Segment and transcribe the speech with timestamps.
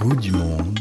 [0.00, 0.78] Goût du monde.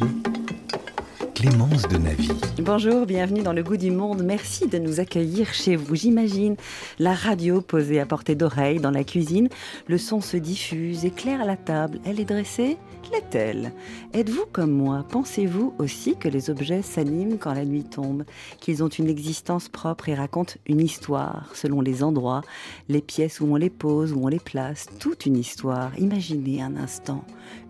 [1.36, 2.32] Clémence de Navy.
[2.62, 4.24] Bonjour, bienvenue dans le goût du monde.
[4.24, 5.94] Merci de nous accueillir chez vous.
[5.94, 6.56] J'imagine
[7.00, 9.50] la radio posée à portée d'oreille dans la cuisine.
[9.88, 12.00] Le son se diffuse, éclaire la table.
[12.06, 12.78] Elle est dressée
[13.12, 13.72] L'est-elle
[14.14, 15.06] Êtes-vous comme moi?
[15.10, 18.24] Pensez-vous aussi que les objets s'animent quand la nuit tombe?
[18.60, 22.42] Qu'ils ont une existence propre et racontent une histoire selon les endroits,
[22.88, 25.98] les pièces où on les pose, où on les place Toute une histoire.
[25.98, 27.24] Imaginez un instant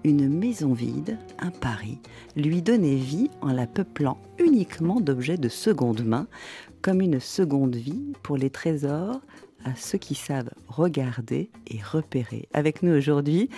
[0.03, 1.99] une maison vide, un Paris,
[2.35, 6.27] lui donner vie en la peuplant uniquement d'objets de seconde main,
[6.81, 9.19] comme une seconde vie pour les trésors
[9.65, 12.47] à ceux qui savent regarder et repérer.
[12.53, 13.49] Avec nous aujourd'hui,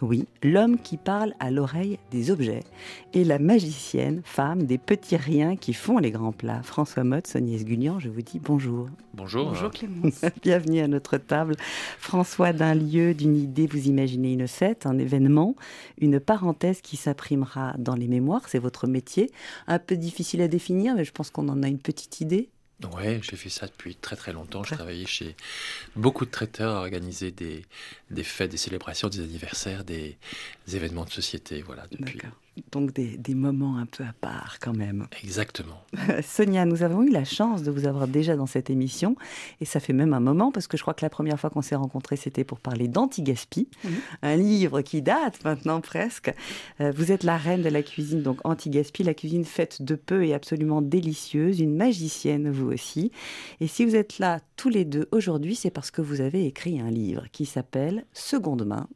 [0.00, 2.64] oui, l'homme qui parle à l'oreille des objets
[3.12, 6.62] et la magicienne, femme des petits riens qui font les grands plats.
[6.62, 8.88] François Mott, Sonia Esguignan, je vous dis bonjour.
[9.14, 9.48] Bonjour.
[9.48, 10.24] Bonjour Clémence.
[10.42, 11.56] Bienvenue à notre table.
[11.98, 15.56] François, d'un lieu, d'une idée, vous imaginez une fête, un événement,
[16.00, 18.48] une parenthèse qui s'imprimera dans les mémoires.
[18.48, 19.30] C'est votre métier.
[19.66, 22.50] Un peu difficile à définir, mais je pense qu'on en a une petite idée.
[22.84, 24.62] Oui, j'ai fait ça depuis très très longtemps.
[24.62, 25.34] Je travaillais chez
[25.96, 27.64] beaucoup de traiteurs à organiser des,
[28.10, 30.16] des fêtes, des célébrations, des anniversaires, des,
[30.72, 31.62] événements de société.
[31.62, 32.20] Voilà, depuis.
[32.72, 35.06] Donc des, des, moments un peu à part quand même.
[35.22, 35.84] Exactement.
[36.22, 39.16] Sonia, nous avons eu la chance de vous avoir déjà dans cette émission
[39.60, 41.62] et ça fait même un moment parce que je crois que la première fois qu'on
[41.62, 43.68] s'est rencontrés c'était pour parler d'Antigaspi,
[44.22, 46.32] un livre qui date maintenant presque.
[46.80, 50.24] Euh, vous êtes la reine de la cuisine, donc Antigaspi, la cuisine faite de peu
[50.24, 53.12] et absolument délicieuse, une magicienne vous aussi.
[53.60, 56.80] Et si vous êtes là tous les deux aujourd'hui, c'est parce que vous avez écrit
[56.80, 58.88] un livre qui s'appelle Seconde main,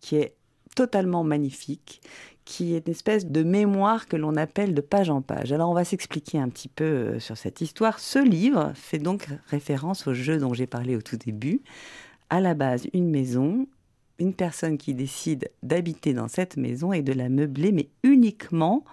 [0.00, 0.34] qui est
[0.74, 2.00] totalement magnifique,
[2.46, 5.52] qui est une espèce de mémoire que l'on appelle de page en page.
[5.52, 7.98] Alors on va s'expliquer un petit peu euh, sur cette histoire.
[7.98, 11.60] Ce livre fait donc référence au jeu dont j'ai parlé au tout début.
[12.30, 13.66] À la base, une maison,
[14.20, 18.84] une personne qui décide d'habiter dans cette maison et de la meubler, mais uniquement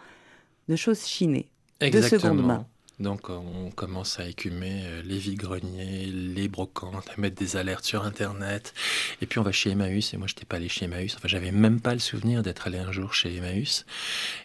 [0.68, 1.48] de choses chinées,
[1.80, 2.66] de seconde main.
[3.04, 8.06] Donc on commence à écumer euh, les vides-greniers, les brocantes, à mettre des alertes sur
[8.06, 8.74] Internet.
[9.22, 10.14] Et puis on va chez Emmaüs.
[10.14, 11.14] Et moi, je n'étais pas allé chez Emmaüs.
[11.18, 13.86] Enfin, j'avais même pas le souvenir d'être allé un jour chez Emmaüs.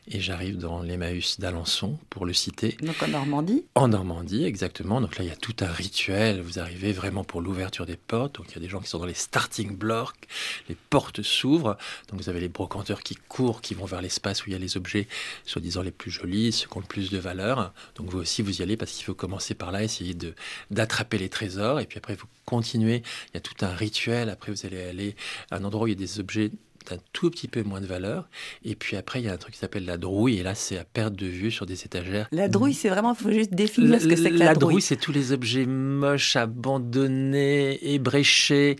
[0.08, 2.76] Et j'arrive dans l'Emmaüs d'Alençon, pour le citer.
[2.82, 5.00] Donc en Normandie En Normandie, exactement.
[5.00, 6.40] Donc là, il y a tout un rituel.
[6.40, 8.36] Vous arrivez vraiment pour l'ouverture des portes.
[8.36, 10.26] Donc il y a des gens qui sont dans les starting blocks.
[10.68, 11.78] Les portes s'ouvrent.
[12.10, 14.58] Donc vous avez les brocanteurs qui courent, qui vont vers l'espace où il y a
[14.58, 15.06] les objets,
[15.44, 17.72] soi-disant les plus jolis, ceux qui ont le plus de valeur.
[17.94, 20.34] Donc vous aussi, vous y allez parce qu'il faut commencer par là, essayer de
[20.70, 23.02] d'attraper les trésors, et puis après vous continuez.
[23.28, 24.30] Il y a tout un rituel.
[24.30, 25.16] Après vous allez aller
[25.50, 26.50] à un endroit où il y a des objets
[26.92, 28.28] un tout petit peu moins de valeur.
[28.64, 30.38] Et puis après, il y a un truc qui s'appelle la drouille.
[30.38, 32.28] Et là, c'est à perte de vue sur des étagères.
[32.32, 34.82] La drouille, c'est vraiment, il faut juste définir ce que c'est que la, la drouille.
[34.82, 38.76] c'est tous les objets moches, abandonnés, ébréchés.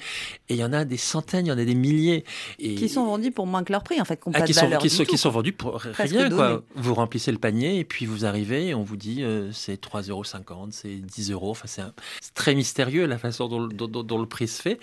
[0.48, 2.24] Et il y en a des centaines, il y en a des milliers.
[2.58, 2.74] Et...
[2.74, 5.04] Qui sont vendus pour moins que leur prix, en fait, ah, qui, sont, qui, sont,
[5.04, 6.62] qui sont vendus pour rien, quoi.
[6.74, 10.10] Vous remplissez le panier et puis vous arrivez et on vous dit euh, c'est 3,50
[10.10, 10.24] euros,
[10.70, 11.50] c'est 10 euros.
[11.50, 14.78] Enfin, c'est très mystérieux la façon dont, dont, dont, le prix se fait.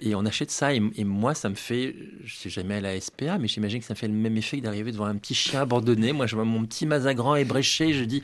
[0.00, 0.74] Et on achète ça.
[0.74, 3.86] Et, et moi, ça me fait, je sais jamais à la SPA, mais j'imagine que
[3.86, 6.12] ça fait le même effet que d'arriver devant un petit chien abandonné.
[6.12, 7.92] Moi, je vois mon petit Mazagran ébréché.
[7.92, 8.22] Je dis,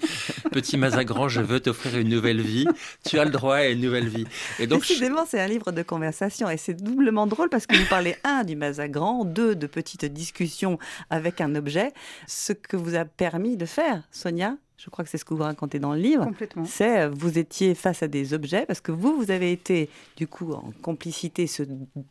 [0.50, 2.66] petit Mazagran, je veux t'offrir une nouvelle vie.
[3.06, 4.26] Tu as le droit à une nouvelle vie.
[4.58, 7.86] Et donc, Décidément, c'est un livre de conversation et c'est doublement drôle parce que vous
[7.88, 10.78] parlez, un, du Mazagran, deux, de petites discussions
[11.10, 11.92] avec un objet.
[12.26, 15.42] Ce que vous a permis de faire, Sonia, je crois que c'est ce que vous
[15.42, 16.30] racontez dans le livre.
[16.66, 20.26] C'est euh, vous étiez face à des objets parce que vous, vous avez été du
[20.26, 21.62] coup en complicité ce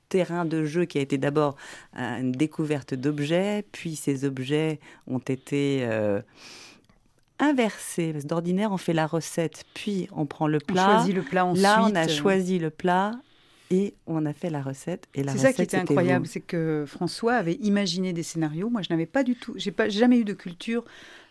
[0.09, 1.55] terrain de jeu qui a été d'abord
[1.95, 6.19] une découverte d'objets, puis ces objets ont été euh,
[7.37, 8.13] inversés.
[8.23, 10.89] D'ordinaire, on fait la recette, puis on prend le plat.
[10.89, 11.61] On choisit le plat ensuite.
[11.61, 13.11] Là, on a choisi le plat
[13.73, 15.07] et on a fait la recette.
[15.15, 18.69] Et c'est ça qui était incroyable, c'est que François avait imaginé des scénarios.
[18.69, 20.85] Moi, je n'avais pas du tout, j'ai pas jamais eu de culture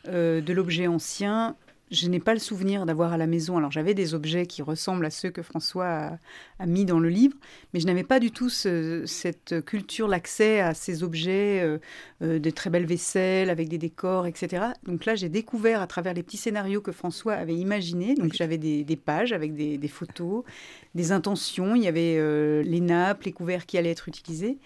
[0.09, 1.55] euh, de l'objet ancien.
[1.93, 3.59] Je n'ai pas le souvenir d'avoir à la maison.
[3.59, 6.19] Alors j'avais des objets qui ressemblent à ceux que François
[6.59, 7.37] a, mis dans le livre,
[7.73, 11.79] mais je n'avais pas du tout cette culture, l'accès à ces objets, euh,
[12.23, 14.69] euh, de très belles vaisselles avec des décors, etc.
[14.85, 18.15] Donc là, j'ai découvert à travers les petits scénarios que François avait imaginés.
[18.15, 20.45] Donc j'avais des, pages avec des, des, photos,
[20.95, 21.77] des intentions.
[21.77, 24.59] Il y avait les nappes, les couverts qui allaient être utilisés.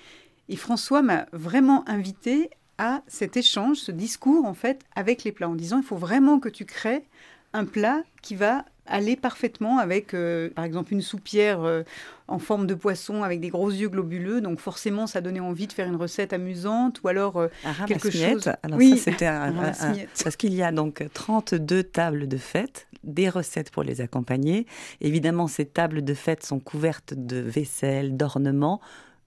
[0.49, 5.49] Et François m'a vraiment invité à cet échange, ce discours en fait avec les plats,
[5.49, 7.05] en disant il faut vraiment que tu crées
[7.52, 11.82] un plat qui va aller parfaitement avec, euh, par exemple, une soupière euh,
[12.28, 14.40] en forme de poisson avec des gros yeux globuleux.
[14.40, 17.49] Donc forcément, ça donnait envie de faire une recette amusante ou alors euh,
[17.87, 18.50] quelque chose.
[18.62, 19.52] Alors oui, c'était un,
[20.23, 24.67] parce qu'il y a donc 32 tables de fête, des recettes pour les accompagner.
[25.00, 28.81] Évidemment, ces tables de fête sont couvertes de vaisselle, d'ornements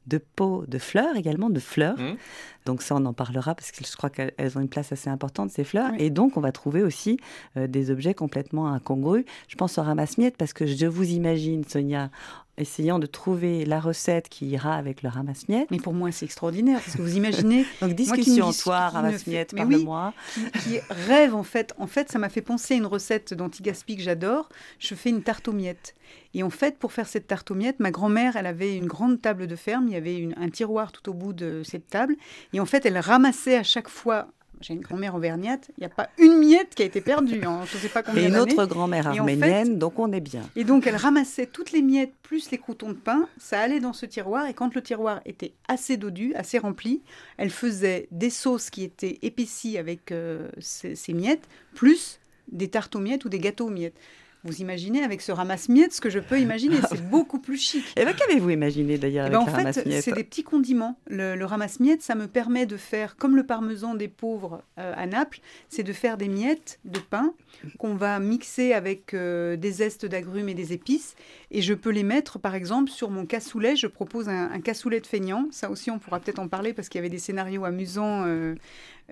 [0.07, 1.99] de pots de fleurs, également de fleurs.
[1.99, 2.17] Mmh.
[2.65, 5.51] Donc ça, on en parlera parce que je crois qu'elles ont une place assez importante,
[5.51, 5.91] ces fleurs.
[5.91, 5.97] Oui.
[5.99, 7.17] Et donc, on va trouver aussi
[7.57, 9.25] euh, des objets complètement incongrus.
[9.47, 12.09] Je pense au ramasse-miettes parce que je vous imagine, Sonia,
[12.59, 15.69] essayant de trouver la recette qui ira avec le ramasse-miettes.
[15.71, 19.59] Mais pour moi, c'est extraordinaire parce que vous imaginez Donc, discussion, dis- toi, ramasse-miettes, oui.
[19.59, 20.13] parle-moi.
[20.33, 21.73] qui, qui rêve en fait.
[21.77, 24.49] En fait, ça m'a fait penser à une recette d'anti-gaspi que j'adore.
[24.79, 25.95] Je fais une tarte aux miettes.
[26.33, 29.21] Et en fait, pour faire cette tarte aux miettes, ma grand-mère, elle avait une grande
[29.21, 29.87] table de ferme.
[29.87, 32.15] Il y avait une- un tiroir tout au bout de cette table.
[32.53, 34.27] Et en fait, elle ramassait à chaque fois.
[34.61, 35.69] J'ai une grand-mère auvergnate.
[35.77, 37.45] Il n'y a pas une miette qui a été perdue.
[37.45, 39.99] en je ne sais pas combien Et une autre grand-mère Et en fait- arménienne, donc
[39.99, 40.41] on est bien.
[40.55, 43.27] Et donc, elle ramassait toutes les miettes plus les croutons de pain.
[43.37, 44.47] Ça allait dans ce tiroir.
[44.47, 47.01] Et quand le tiroir était assez dodu, assez rempli,
[47.37, 52.19] elle faisait des sauces qui étaient épaissies avec euh, ces, ces miettes, plus
[52.51, 53.95] des tartes aux miettes ou des gâteaux aux miettes.
[54.43, 56.77] Vous imaginez avec ce ramasse-miettes ce que je peux imaginer.
[56.89, 57.83] C'est beaucoup plus chic.
[57.97, 60.97] Et bien, qu'avez-vous imaginé d'ailleurs Eh avec ben, en le fait, c'est des petits condiments.
[61.07, 65.05] Le, le ramasse-miettes, ça me permet de faire, comme le parmesan des pauvres euh, à
[65.07, 67.33] Naples, c'est de faire des miettes de pain
[67.77, 71.15] qu'on va mixer avec euh, des zestes d'agrumes et des épices.
[71.51, 73.75] Et je peux les mettre, par exemple, sur mon cassoulet.
[73.75, 75.47] Je propose un, un cassoulet de feignant.
[75.51, 78.55] Ça aussi, on pourra peut-être en parler parce qu'il y avait des scénarios amusants euh,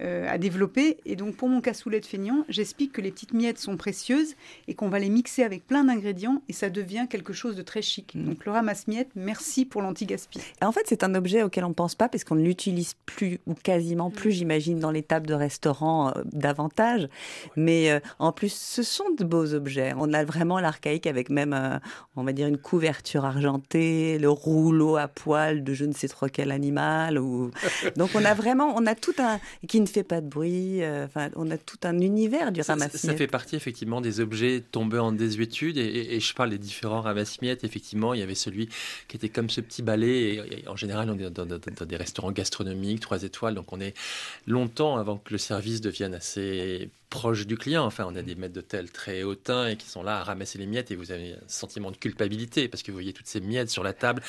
[0.01, 0.97] euh, à développer.
[1.05, 4.35] Et donc, pour mon cassoulet de feignant, j'explique que les petites miettes sont précieuses
[4.67, 7.81] et qu'on va les mixer avec plein d'ingrédients et ça devient quelque chose de très
[7.81, 8.13] chic.
[8.15, 8.25] Mm.
[8.25, 10.39] Donc, le ramasse-miettes, merci pour l'anti-gaspi.
[10.61, 13.53] En fait, c'est un objet auquel on ne pense pas puisqu'on ne l'utilise plus ou
[13.53, 17.07] quasiment plus, j'imagine, dans les tables de restaurants euh, davantage.
[17.55, 19.93] Mais euh, en plus, ce sont de beaux objets.
[19.97, 21.79] On a vraiment l'archaïque avec même, euh,
[22.15, 26.27] on va dire, une couverture argentée, le rouleau à poil de je ne sais trop
[26.27, 27.19] quel animal.
[27.19, 27.51] Ou...
[27.95, 30.83] Donc on a vraiment, on a tout un qui ne fait pas de bruit.
[30.83, 34.61] euh, Enfin, on a tout un univers du Ça, ça- fait partie effectivement des objets
[34.71, 37.63] tombés en désuétude et, et- et je parle des différents ramasse-miettes.
[37.63, 38.69] Effectivement, il y avait celui
[39.07, 40.07] qui était comme ce petit balai.
[40.07, 43.71] Et, et en général, on est dans, dans- dans des restaurants gastronomiques, trois étoiles, donc
[43.73, 43.93] on est
[44.45, 47.85] longtemps avant que le service devienne assez proche du client.
[47.85, 50.65] Enfin, on a des maîtres d'hôtel très hautains et qui sont là à ramasser les
[50.65, 53.69] miettes et vous avez un sentiment de culpabilité parce que vous voyez toutes ces miettes
[53.69, 54.21] sur la table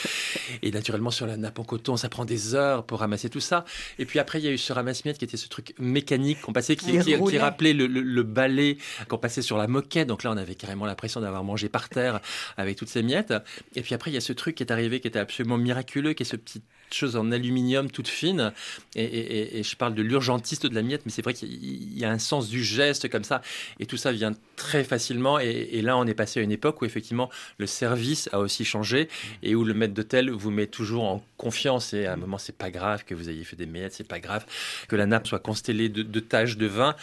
[0.62, 3.64] et naturellement sur la nappe en coton, ça prend des heures pour ramasser tout ça.
[3.98, 6.52] Et puis après, il y a eu ce ramasse-miettes qui était ce truc mécanique qu'on
[6.52, 6.92] passait, qui,
[7.38, 8.78] rappelait le, le- le balai
[9.08, 10.06] qu'on passait sur la moquette.
[10.08, 12.20] Donc là, on avait carrément l'impression d'avoir mangé par terre
[12.56, 13.34] avec toutes ces miettes.
[13.74, 16.12] Et puis après, il y a ce truc qui est arrivé qui était absolument miraculeux,
[16.12, 16.62] qui est ce petit
[16.94, 18.52] chose en aluminium toute fine.
[18.94, 21.98] Et, et- et- et je parle de l'urgentiste de la miette, mais c'est vrai qu'il
[21.98, 23.42] y- a un sens du geste comme ça.
[23.80, 25.38] Et tout ça vient très facilement.
[25.40, 28.64] Et, et là, on est passé à une époque où effectivement le service a aussi
[28.64, 29.08] changé
[29.42, 31.92] et où le maître d'hôtel vous met toujours en confiance.
[31.94, 34.20] Et à un moment, c'est pas grave que vous ayez fait des miettes, c'est pas
[34.20, 34.44] grave
[34.88, 36.94] que la nappe soit constellée de, de taches de vin.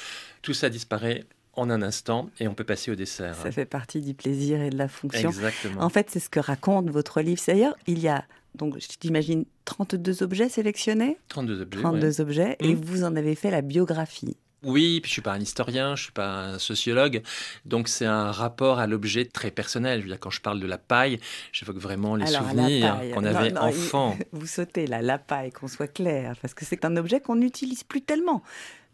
[0.41, 1.25] Tout ça disparaît
[1.57, 3.33] en un instant et on peut passer au dessert.
[3.35, 5.29] Ça fait partie du plaisir et de la fonction.
[5.29, 5.81] Exactement.
[5.81, 7.41] En fait, c'est ce que raconte votre livre.
[7.47, 8.25] D'ailleurs, il y a,
[8.55, 11.81] donc, j'imagine, 32 objets sélectionnés 32 objets.
[11.81, 12.21] 32 ouais.
[12.21, 12.81] objets, et Mhm.
[12.81, 14.37] vous en avez fait la biographie.
[14.63, 17.21] Oui, puis je suis pas un historien, je suis pas un sociologue,
[17.65, 19.99] donc c'est un rapport à l'objet très personnel.
[19.99, 21.19] Je veux dire, quand je parle de la paille,
[21.51, 24.17] j'évoque vraiment les Alors, souvenirs qu'on avait non, enfant.
[24.31, 27.83] Vous sautez là, la paille, qu'on soit clair, parce que c'est un objet qu'on n'utilise
[27.83, 28.41] plus tellement.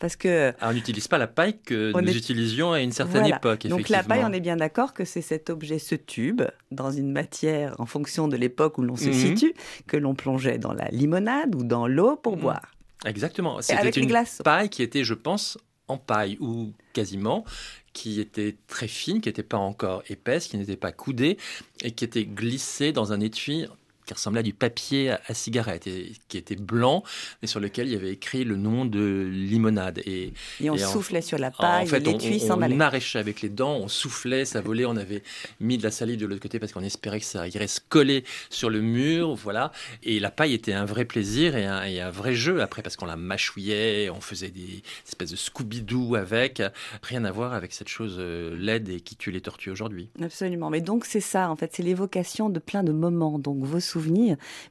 [0.02, 3.22] Parce que Ah, on n'utilise pas la paille que nous est- utilisions à une certaine
[3.22, 3.38] Voilà.
[3.38, 3.68] époque.
[3.68, 6.42] Donc la paille, on est bien d'accord que c'est cet objet, ce tube,
[6.72, 9.14] dans une matière en fonction de l'époque où l'on se Mhm.
[9.14, 9.54] situe,
[9.88, 12.42] que l'on plongeait dans la limonade ou dans l'eau pour Mhm.
[12.42, 12.72] boire.
[13.06, 13.62] Exactement.
[13.62, 14.44] C'était une glaçons.
[14.44, 17.46] paille qui était, je pense, en paille ou quasiment,
[17.94, 21.38] qui était très fine, qui n'était pas encore épaisse, qui n'était pas coudée
[21.84, 23.66] et qui était glissée dans un étui
[24.12, 27.02] qui ressemblait à du papier à, à cigarette et qui était blanc
[27.42, 30.84] mais sur lequel il y avait écrit le nom de limonade et Et on Et
[30.84, 32.76] en- soufflait sur la en paille, fait et on, l'étui on, s'en allait.
[32.76, 35.24] on arrachait avec les dents on soufflait ça volait on avait
[35.62, 38.26] mis de la salive de l'autre côté parce qu'on espérait que ça irait se coller
[38.50, 39.72] sur le mur voilà
[40.04, 42.98] et la paille était un vrai plaisir et un, et un vrai jeu après parce
[42.98, 46.62] qu'on la mâchouillait on faisait des espèces de Scooby-Doo avec
[47.04, 50.70] rien à voir avec cette chose euh, laide et qui tue les tortues aujourd'hui Absolument.
[50.70, 54.01] Mais donc c'est ça, en fait, c'est l'évocation de plein de moments, donc vos souvenirs.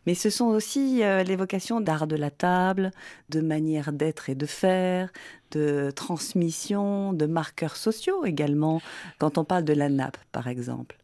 [0.07, 2.91] Mais ce sont aussi euh, l'évocation d'art de la table,
[3.29, 5.13] de manière d'être et de faire,
[5.51, 8.81] de transmission, de marqueurs sociaux également.
[9.19, 10.99] Quand on parle de la nappe, par exemple,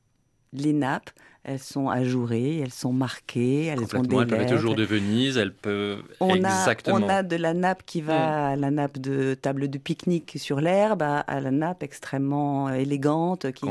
[0.52, 1.10] les nappes,
[1.48, 4.54] elles sont ajourées, elles sont marquées, elles ont complètement des elles peuvent être lettres.
[4.54, 8.00] au jour de Venise elles peuvent On exactement a, on a de la nappe qui
[8.00, 12.68] va à la nappe de table de pique-nique sur l'herbe, à, à la nappe extrêmement
[12.70, 13.64] élégante qui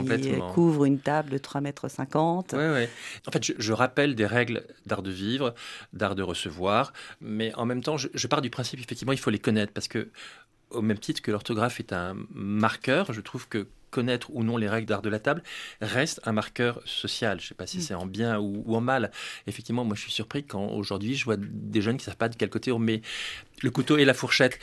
[0.54, 2.56] couvre une table de 3,50 mètres.
[2.56, 2.90] Ouais, ouais.
[3.28, 5.54] En fait, je, je rappelle des règles d'art de vivre,
[5.92, 9.32] d'art de recevoir, mais en même temps, je, je pars du principe, effectivement, il faut
[9.32, 10.08] les connaître, parce que,
[10.70, 14.68] au même titre que l'orthographe est un marqueur, je trouve que connaître ou non les
[14.68, 15.42] règles d'art de la table
[15.80, 17.40] reste un marqueur social.
[17.40, 17.82] Je ne sais pas si mm.
[17.82, 19.10] c'est en bien ou, ou, en mal.
[19.48, 22.28] Effectivement, moi je suis surpris quand aujourd'hui je vois des jeunes qui ne savent pas
[22.28, 23.02] de quel côté on met
[23.64, 24.60] le couteau et la fourchette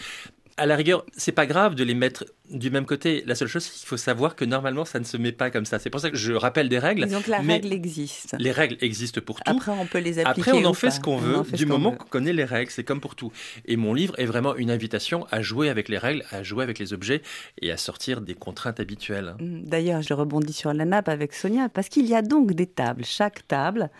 [0.56, 3.22] à la rigueur, c'est pas grave de les mettre du même côté.
[3.26, 5.64] La seule chose, c'est qu'il faut savoir que normalement, ça ne se met pas comme
[5.64, 5.78] ça.
[5.78, 7.08] C'est pour ça que je rappelle des règles.
[7.08, 8.36] Donc la règle existe.
[8.38, 9.50] Les règles existent pour tout.
[9.50, 10.50] Après, on peut les appliquer.
[10.50, 11.42] Après, on en fait ce qu'on veut.
[11.56, 13.32] Du moment qu'on connaît les règles, c'est comme pour tout.
[13.66, 16.78] Et mon livre est vraiment une invitation à jouer avec les règles, à jouer avec
[16.78, 17.22] les objets
[17.60, 19.34] et à sortir des contraintes habituelles.
[19.40, 23.04] D'ailleurs, je rebondis sur la nappe avec Sonia parce qu'il y a donc des tables.
[23.04, 23.90] Chaque table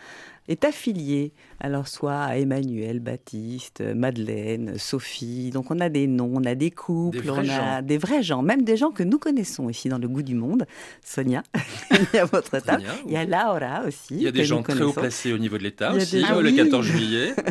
[0.47, 5.49] est affilié, alors soit à Emmanuel, Baptiste, Madeleine, Sophie.
[5.51, 8.63] Donc on a des noms, on a des couples, on a des vrais gens, même
[8.63, 10.65] des gens que nous connaissons ici dans le goût du monde.
[11.03, 11.43] Sonia,
[11.91, 12.83] il y a votre table.
[13.05, 14.15] il y a Laura aussi.
[14.15, 16.85] Il y a des gens très haut placés au niveau de l'État aussi, le 14
[16.85, 17.33] juillet.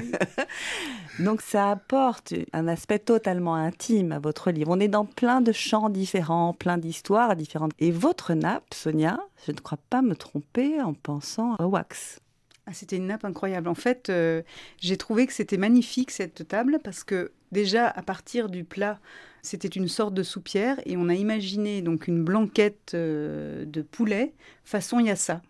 [1.19, 4.71] Donc ça apporte un aspect totalement intime à votre livre.
[4.71, 7.73] On est dans plein de champs différents, plein d'histoires différentes.
[7.79, 12.19] Et votre nappe, Sonia, je ne crois pas me tromper en pensant au wax.
[12.67, 13.69] Ah, c'était une nappe incroyable.
[13.69, 14.43] En fait, euh,
[14.81, 19.01] j'ai trouvé que c'était magnifique cette table parce que déjà à partir du plat,
[19.43, 24.33] c'était une sorte de soupière et on a imaginé donc une blanquette euh, de poulet
[24.65, 25.43] façon yassa.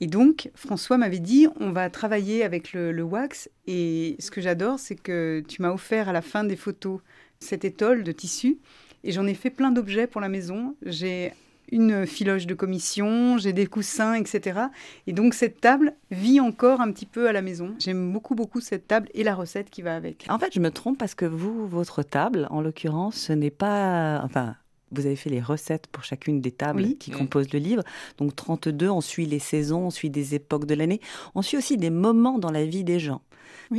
[0.00, 4.40] Et donc François m'avait dit on va travailler avec le, le wax et ce que
[4.40, 7.00] j'adore c'est que tu m'as offert à la fin des photos
[7.38, 8.58] cette étole de tissu
[9.02, 10.76] et j'en ai fait plein d'objets pour la maison.
[10.82, 11.32] J'ai
[11.70, 14.60] une filoche de commission, j'ai des coussins, etc.
[15.06, 17.74] Et donc cette table vit encore un petit peu à la maison.
[17.78, 20.26] J'aime beaucoup, beaucoup cette table et la recette qui va avec.
[20.28, 24.20] En fait, je me trompe parce que vous, votre table, en l'occurrence, ce n'est pas...
[24.24, 24.56] Enfin,
[24.92, 27.82] vous avez fait les recettes pour chacune des tables qui composent le livre.
[28.18, 31.00] Donc 32, on suit les saisons, on suit des époques de l'année.
[31.34, 33.22] On suit aussi des moments dans la vie des gens.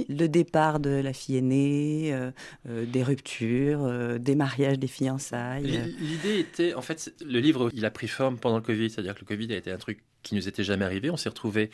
[0.09, 2.31] Le départ de la fille aînée, euh,
[2.69, 5.95] euh, des ruptures, euh, des mariages, des fiançailles.
[5.99, 9.21] L'idée était, en fait, le livre, il a pris forme pendant le Covid, c'est-à-dire que
[9.21, 11.09] le Covid a été un truc qui nous était jamais arrivé.
[11.09, 11.69] On s'est retrouvés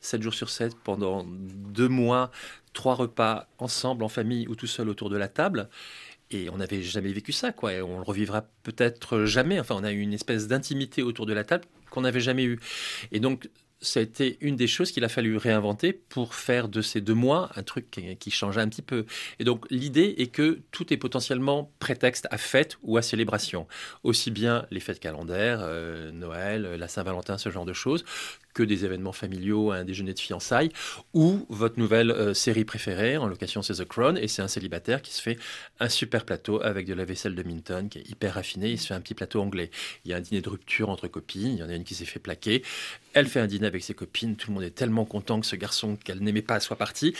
[0.00, 2.30] 7 jours sur 7 pendant deux mois,
[2.72, 5.68] trois repas ensemble, en famille ou tout seul autour de la table.
[6.30, 7.72] Et on n'avait jamais vécu ça, quoi.
[7.72, 9.58] Et on le revivra peut-être jamais.
[9.58, 12.58] Enfin, on a eu une espèce d'intimité autour de la table qu'on n'avait jamais eu.
[13.12, 13.48] Et donc,
[13.80, 17.14] ça a été une des choses qu'il a fallu réinventer pour faire de ces deux
[17.14, 19.06] mois un truc qui, changeait un petit peu.
[19.38, 23.66] Et donc l'idée est que tout est potentiellement prétexte à fête ou à célébration.
[24.04, 28.04] Aussi bien les fêtes calendaires, euh, Noël, la Saint-Valentin, ce genre de choses,
[28.54, 30.70] que des événements familiaux, un déjeuner de fiançailles,
[31.14, 35.02] ou votre nouvelle euh, série préférée, en location c'est The Crown, et c'est un célibataire
[35.02, 35.38] qui se fait
[35.78, 38.88] un super plateau avec de la vaisselle de Minton, qui est hyper raffiné, il se
[38.88, 39.70] fait un petit plateau anglais.
[40.04, 41.94] Il y a un dîner de rupture entre copines, il y en a une qui
[41.94, 42.62] s'est fait plaquer,
[43.12, 45.56] elle fait un dîner avec ses copines, tout le monde est tellement content que ce
[45.56, 47.14] garçon qu'elle n'aimait pas soit parti.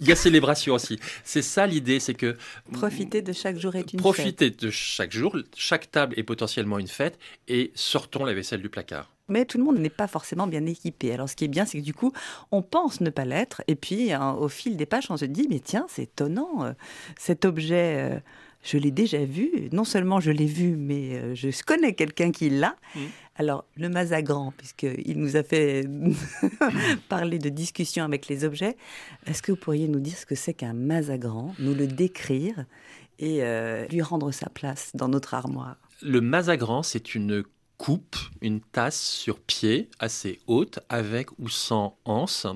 [0.00, 0.98] Il y a célébration aussi.
[1.24, 2.36] C'est ça l'idée, c'est que...
[2.72, 4.56] Profiter de chaque jour est une profiter fête.
[4.56, 8.68] Profiter de chaque jour, chaque table est potentiellement une fête, et sortons la vaisselle du
[8.68, 11.12] placard mais tout le monde n'est pas forcément bien équipé.
[11.12, 12.12] Alors ce qui est bien, c'est que du coup,
[12.50, 15.46] on pense ne pas l'être, et puis hein, au fil des pages, on se dit,
[15.48, 16.72] mais tiens, c'est étonnant, euh,
[17.18, 18.18] cet objet, euh,
[18.62, 22.50] je l'ai déjà vu, non seulement je l'ai vu, mais euh, je connais quelqu'un qui
[22.50, 22.76] l'a.
[22.94, 23.00] Mmh.
[23.36, 25.88] Alors, le Mazagran, puisqu'il nous a fait
[27.08, 28.76] parler de discussion avec les objets,
[29.26, 32.66] est-ce que vous pourriez nous dire ce que c'est qu'un Mazagran, nous le décrire
[33.18, 33.42] et
[33.90, 35.76] lui rendre sa place dans notre armoire?
[36.02, 37.42] Le Mazagran, c'est une
[37.78, 42.46] coupe, une tasse sur pied assez haute avec ou sans anse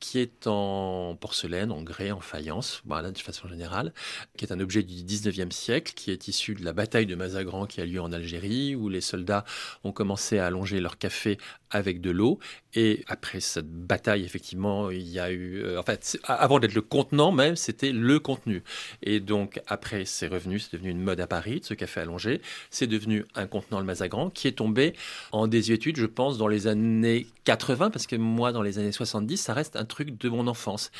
[0.00, 3.92] qui est en porcelaine, en grès, en faïence, voilà, de façon générale,
[4.36, 7.66] qui est un objet du 19e siècle, qui est issu de la bataille de Mazagran
[7.66, 9.44] qui a lieu en Algérie, où les soldats
[9.84, 11.38] ont commencé à allonger leur café
[11.70, 12.38] avec de l'eau.
[12.74, 15.62] Et après cette bataille, effectivement, il y a eu...
[15.62, 18.62] Euh, en fait, avant d'être le contenant même, c'était le contenu.
[19.02, 22.42] Et donc, après, c'est revenu, c'est devenu une mode à Paris, de ce café allongé.
[22.70, 24.94] C'est devenu un contenant, le Mazagran, qui est tombé
[25.32, 29.38] en désuétude, je pense, dans les années 80, parce que moi, dans les années 70,
[29.38, 30.90] ça reste un truc de mon enfance.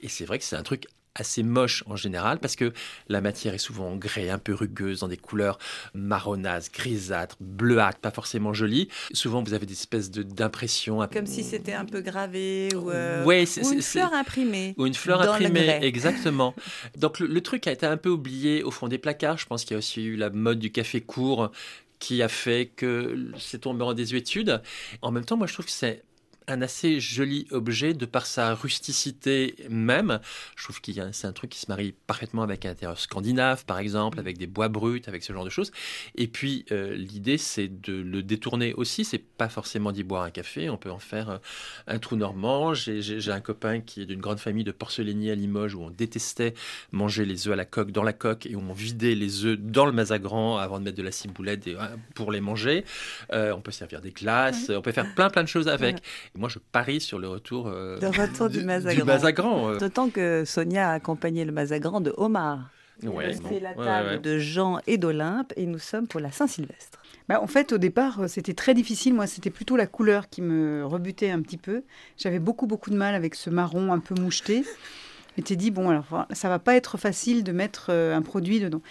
[0.00, 2.72] Et c'est vrai que c'est un truc assez moche en général parce que
[3.08, 5.58] la matière est souvent en grès, un peu rugueuse, dans des couleurs
[5.94, 8.88] marronnases, grisâtres, bleuâtres, pas forcément jolies.
[9.12, 11.06] Souvent, vous avez des espèces d'impressions.
[11.12, 14.74] Comme si c'était un peu gravé ou, euh, une fleur imprimée.
[14.76, 16.54] Ou une fleur imprimée, exactement.
[16.96, 19.38] Donc le, truc a été un peu oublié au fond des placards.
[19.38, 21.50] Je pense qu'il y a aussi eu la mode du café court
[21.98, 24.62] qui a fait que c'est tombé en désuétude.
[25.00, 26.02] En même temps, moi, je trouve que c'est
[26.46, 30.20] un assez joli objet de par sa rusticité même.
[30.56, 32.98] Je trouve qu'il y a c'est un truc qui se marie parfaitement avec un intérieur
[32.98, 35.72] scandinave, par exemple, avec des bois bruts, avec ce genre de choses.
[36.16, 39.04] Et puis euh, l'idée, c'est de le détourner aussi.
[39.04, 40.70] C'est pas forcément d'y boire un café.
[40.70, 41.38] On peut en faire euh,
[41.86, 42.74] un trou normand.
[42.74, 46.54] J'ai, un copain qui est d'une grande famille de porcelainiers à Limoges où on détestait
[46.92, 49.58] manger les œufs à la coque dans la coque et où on vidait les œufs
[49.58, 52.84] dans le mazagran avant de mettre de la ciboulette et, euh, pour les manger.
[53.32, 54.70] Euh, on peut servir des glaces.
[54.70, 56.02] On peut faire plein plein de choses avec.
[56.36, 59.00] Et moi, je parie sur le retour, euh, Le retour du Mazagran.
[59.00, 59.78] Du Mazagran, euh.
[59.78, 62.70] D'autant que Sonia a accompagné le Mazagran de Omar.
[63.02, 63.60] Ouais, C'est bon.
[63.60, 64.18] la table ouais.
[64.18, 67.02] de Jean et d'Olympe et nous sommes pour la Saint-Sylvestre.
[67.28, 69.14] Bah, en fait, au départ, euh, c'était très difficile.
[69.14, 71.84] Moi, c'était plutôt la couleur qui me rebutait un petit peu.
[72.16, 74.62] J'avais beaucoup, beaucoup de mal avec ce marron un peu moucheté.
[74.62, 78.22] Je m'étais dit, bon, alors, voilà, ça va pas être facile de mettre euh, un
[78.22, 78.82] produit dedans.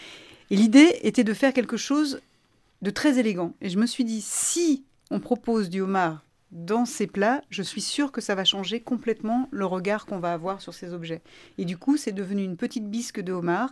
[0.49, 2.21] Et l'idée était de faire quelque chose
[2.81, 3.53] de très élégant.
[3.61, 6.23] Et je me suis dit, si on propose du homard
[6.53, 10.33] dans ces plats, je suis sûre que ça va changer complètement le regard qu'on va
[10.33, 11.21] avoir sur ces objets.
[11.57, 13.71] Et du coup, c'est devenu une petite bisque de homard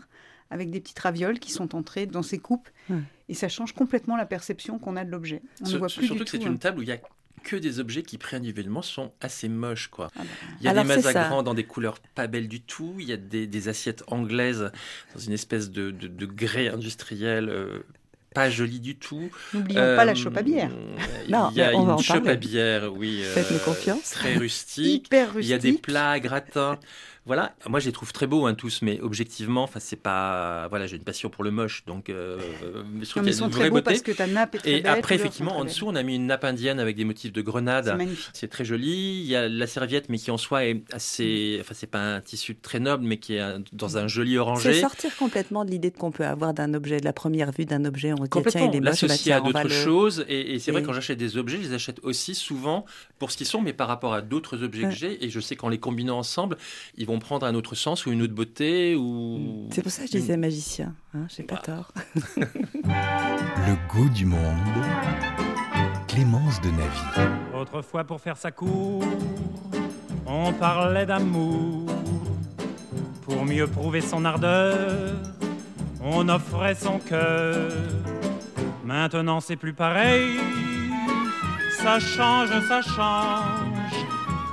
[0.50, 2.68] avec des petites ravioles qui sont entrées dans ces coupes.
[2.90, 2.98] Ouais.
[3.30, 5.44] Et ça change complètement la perception qu'on a de l'objet.
[5.64, 6.58] On ne voit plus surtout du que c'est une hein.
[6.58, 7.00] table où il y a
[7.44, 10.10] que des objets qui pris individuellement sont assez moches quoi.
[10.16, 10.26] Ah bah.
[10.60, 13.14] Il y a Alors, des mazagrans dans des couleurs pas belles du tout, il y
[13.14, 14.72] a des, des assiettes anglaises
[15.16, 17.80] dans une espèce de, de, de grès industriel euh,
[18.34, 19.30] pas joli du tout.
[19.54, 20.70] N'oublions pas la Euh, chope à bière.
[21.30, 23.22] Non, il y a on une chope à bière, oui.
[23.24, 24.12] euh, Faites-nous confiance.
[24.12, 25.06] Très rustique.
[25.06, 25.52] Hyper Il rustique.
[25.52, 26.80] y a des plats gratins.
[27.32, 30.86] Voilà, moi je les trouve très beaux hein, tous, mais objectivement, enfin c'est pas, voilà,
[30.86, 32.38] j'ai une passion pour le moche, donc euh,
[32.94, 33.86] mais je trouve sont une très vraie beaux beauté.
[33.86, 34.92] parce que ta nappe est très Et belle.
[34.92, 37.46] après, effectivement, en dessous, on a mis une nappe indienne avec des motifs de C'est
[37.46, 37.98] grenade.
[38.34, 39.22] C'est très joli.
[39.22, 41.58] Il y a la serviette, mais qui en soi est assez.
[41.62, 44.38] Enfin, c'est pas un tissu très noble, mais qui est un- dans un joli C'est
[44.40, 44.74] orangé.
[44.82, 48.12] sortir complètement de l'idée qu'on peut avoir d'un objet, de la première vue d'un objet.
[48.12, 50.26] On se dit, tiens, Complètement, il est moche, bah, l'associer à d'autres le- choses.
[50.28, 52.86] Et, et c'est vrai Et- quand j'achète des objets, je les achète aussi souvent
[53.20, 54.90] pour ce qu'ils sont, mais par rapport à d'autres objets Ouais.
[54.90, 55.24] que j'ai.
[55.24, 56.58] Et je sais qu'en les combinant ensemble,
[56.98, 58.96] ils vont prendre un autre sens ou une autre beauté.
[58.96, 59.70] Ou...
[59.72, 60.94] C'est pour ça que je disais magicien.
[61.14, 61.62] Hein, J'ai pas Bah.
[61.66, 61.94] tort.
[62.86, 64.40] Le goût du monde.
[66.08, 67.32] Clémence de Navy.
[67.58, 69.04] Autrefois, pour faire sa cour,
[70.26, 71.86] on parlait d'amour.
[73.22, 75.14] Pour mieux prouver son ardeur,
[76.04, 77.72] on offrait son cœur.
[78.84, 80.32] Maintenant, c'est plus pareil.
[81.82, 83.96] Ça change, ça change.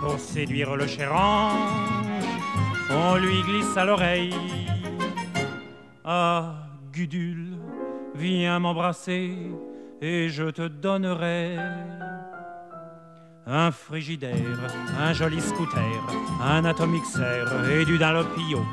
[0.00, 1.97] Pour séduire le cher ange,
[2.90, 4.34] on lui glisse à l'oreille.
[6.04, 6.54] Ah,
[6.92, 7.56] Gudule,
[8.14, 9.36] viens m'embrasser
[10.00, 11.56] et je te donnerai
[13.46, 15.80] un frigidaire, un joli scooter,
[16.42, 18.64] un atomixer et du dalopio,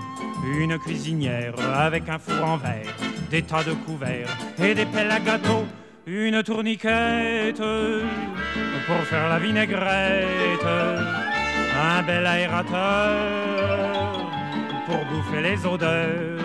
[0.59, 2.93] une cuisinière avec un four en verre,
[3.31, 5.65] des tas de couverts et des pelles à gâteau,
[6.05, 10.65] une tourniquette pour faire la vinaigrette,
[11.81, 13.94] un bel aérateur
[14.85, 16.43] pour bouffer les odeurs.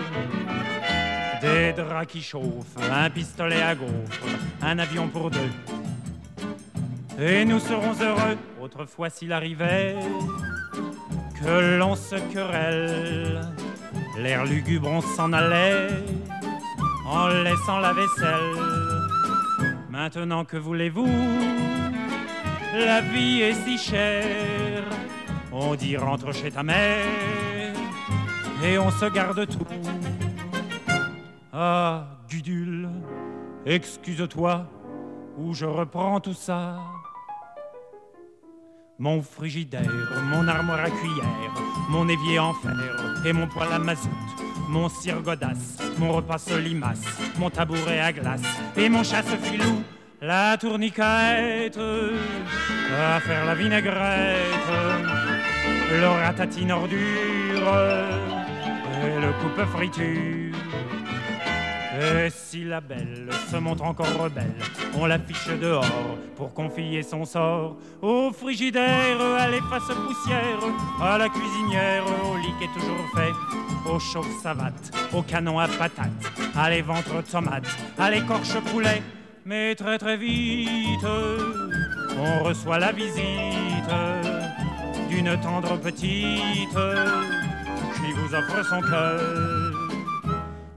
[1.41, 4.25] Des draps qui chauffent, un pistolet à gaufres,
[4.61, 5.51] un avion pour deux.
[7.19, 9.95] Et nous serons heureux, autrefois s'il arrivait
[11.41, 13.41] que l'on se querelle.
[14.17, 15.87] L'air lugubre, on s'en allait
[17.05, 18.57] en laissant la vaisselle.
[19.89, 21.09] Maintenant que voulez-vous?
[22.73, 24.83] La vie est si chère.
[25.51, 27.50] On dit rentre chez ta mère
[28.63, 29.65] et on se garde tout.
[31.53, 32.89] Ah, Gudule,
[33.65, 34.65] excuse-toi,
[35.37, 36.79] ou je reprends tout ça.
[38.99, 39.89] Mon frigidaire,
[40.25, 41.51] mon armoire à cuillère,
[41.89, 42.75] mon évier en fer
[43.25, 44.09] et mon poêle à mazout,
[44.69, 47.03] mon cire godasse, mon repas solimace,
[47.39, 48.43] mon tabouret à glace
[48.77, 49.81] et mon chasse-filou,
[50.21, 51.79] la tourniquette,
[52.95, 54.53] à faire la vinaigrette,
[55.91, 58.30] le ratatine ordure
[59.01, 60.55] le coupe friture.
[61.99, 64.55] Et si la belle se montre encore rebelle,
[64.95, 70.59] on l'affiche dehors pour confier son sort au frigidaire, à l'efface poussière,
[71.01, 75.67] à la cuisinière, au lit qui est toujours fait, au chauffe savate, au canon à
[75.67, 77.67] patates, à les ventres tomates,
[77.99, 79.01] à l'écorche poulet.
[79.45, 81.05] Mais très très vite,
[82.17, 83.91] on reçoit la visite
[85.09, 86.77] d'une tendre petite
[88.01, 89.73] qui vous offre son cœur.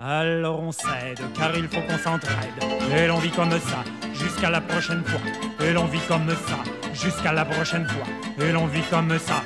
[0.00, 2.52] Alors on cède, car il faut qu'on s'entraide.
[2.94, 5.20] Et l'on vit comme ça, jusqu'à la prochaine fois.
[5.66, 6.58] Et l'on vit comme ça,
[6.92, 8.06] jusqu'à la prochaine fois.
[8.44, 9.42] Et l'on vit comme ça.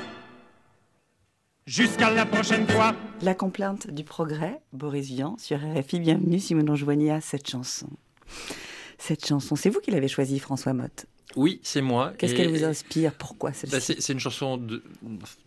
[1.65, 2.93] Jusqu'à la prochaine fois.
[3.21, 5.99] La complainte du progrès, Boris Vian, sur RFI.
[5.99, 7.87] Bienvenue si vous nous rejoignez à cette chanson.
[8.97, 11.05] Cette chanson, c'est vous qui l'avez choisie, François Motte.
[11.35, 12.13] Oui, c'est moi.
[12.17, 13.13] Qu'est-ce qu'elle vous inspire?
[13.13, 14.83] Pourquoi Bah, celle-ci c'est c'est une chanson de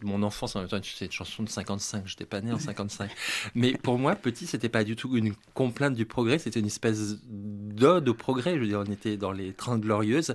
[0.00, 0.78] mon enfance en même temps.
[0.82, 2.06] C'est une chanson de 55.
[2.06, 3.10] J'étais pas né en 55.
[3.54, 6.38] Mais pour moi, petit, c'était pas du tout une complainte du progrès.
[6.38, 7.16] C'était une espèce
[7.82, 8.54] d'ode au progrès.
[8.54, 10.34] Je veux dire, on était dans les 30 glorieuses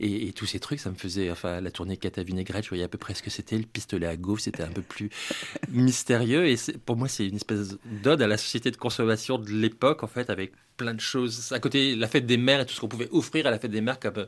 [0.00, 1.30] et, et tous ces trucs, ça me faisait.
[1.30, 3.56] Enfin, la tournée Cata Vinaigrette, je voyais à peu près ce que c'était.
[3.56, 5.10] Le pistolet à gaufre, c'était un peu plus
[5.70, 6.46] mystérieux.
[6.48, 10.08] Et pour moi, c'est une espèce d'ode à la société de consommation de l'époque, en
[10.08, 11.52] fait, avec plein de choses.
[11.52, 13.70] À côté, la fête des mères et tout ce qu'on pouvait offrir à la fête
[13.70, 14.26] des mères comme euh,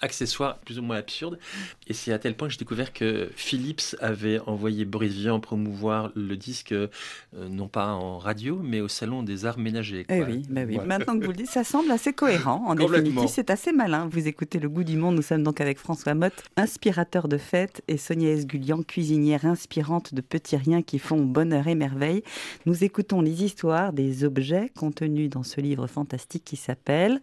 [0.00, 1.38] accessoire plus ou moins absurde.
[1.86, 6.10] Et c'est à tel point que j'ai découvert que Philips avait envoyé Boris Vian promouvoir
[6.14, 6.88] le disque, euh,
[7.32, 10.04] non pas en radio, mais au Salon des Arts Ménagers.
[10.08, 10.26] Eh quoi.
[10.26, 10.74] oui, bah oui.
[10.74, 10.98] Voilà.
[10.98, 12.62] Maintenant que vous le dites, ça semble assez cohérent.
[12.66, 14.08] En définitive, c'est assez malin.
[14.10, 15.16] Vous écoutez Le Goût du Monde.
[15.16, 20.20] Nous sommes donc avec François Motte, inspirateur de fêtes, et Sonia Esgulian, cuisinière inspirante de
[20.20, 22.22] petits riens qui font bonheur et merveille.
[22.66, 27.20] Nous écoutons les histoires des objets contenus dans ce livre fantastique qui s'appelle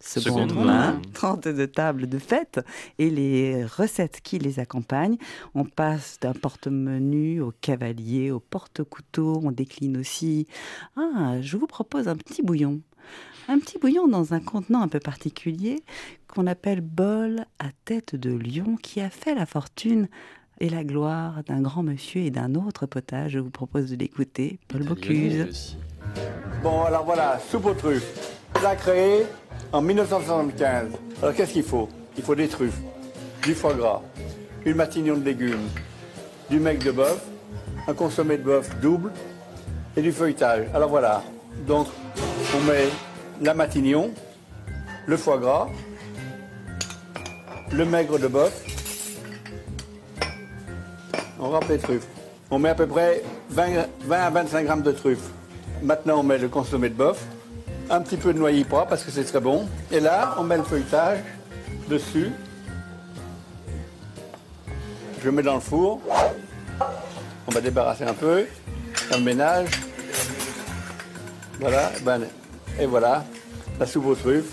[0.00, 1.00] Seconde main.
[1.14, 2.60] 32 tables de fête
[2.98, 5.16] et les recettes qui les accompagnent.
[5.54, 9.40] On passe d'un porte-menu au cavalier, au porte-couteau.
[9.42, 10.46] On décline aussi.
[10.96, 12.80] Ah, je vous propose un petit bouillon.
[13.46, 15.82] Un petit bouillon dans un contenant un peu particulier
[16.28, 20.08] qu'on appelle bol à tête de lion qui a fait la fortune
[20.60, 23.32] et la gloire d'un grand monsieur et d'un autre potage.
[23.32, 24.58] Je vous propose de l'écouter.
[24.68, 25.76] Paul Bocuse.
[26.62, 28.32] Bon, alors voilà, soupe aux truffes.
[28.56, 29.26] On l'a créée
[29.72, 30.92] en 1975.
[31.22, 31.88] Alors qu'est-ce qu'il faut?
[32.16, 32.80] Il faut des truffes,
[33.42, 34.00] du foie gras,
[34.64, 35.68] une matignon de légumes,
[36.48, 37.26] du mec de bœuf,
[37.86, 39.12] un consommé de bœuf double
[39.96, 40.66] et du feuilletage.
[40.72, 41.22] Alors voilà,
[41.66, 41.88] donc
[42.56, 42.88] on met
[43.40, 44.10] la matignon,
[45.06, 45.68] le foie gras,
[47.72, 48.62] le maigre de bœuf,
[51.40, 52.06] on râpe les truffes.
[52.50, 55.30] On met à peu près 20, 20 à 25 grammes de truffes.
[55.82, 57.22] Maintenant, on met le consommé de bœuf,
[57.90, 59.68] un petit peu de noyer pas parce que c'est très bon.
[59.90, 61.18] Et là, on met le feuilletage
[61.88, 62.30] dessus.
[65.22, 66.00] Je mets dans le four.
[67.46, 68.46] On va débarrasser un peu.
[69.10, 69.68] Un ménage.
[71.60, 71.90] Voilà.
[72.02, 72.22] ben,
[72.78, 73.24] et voilà,
[73.78, 74.52] la soupe aux truffes.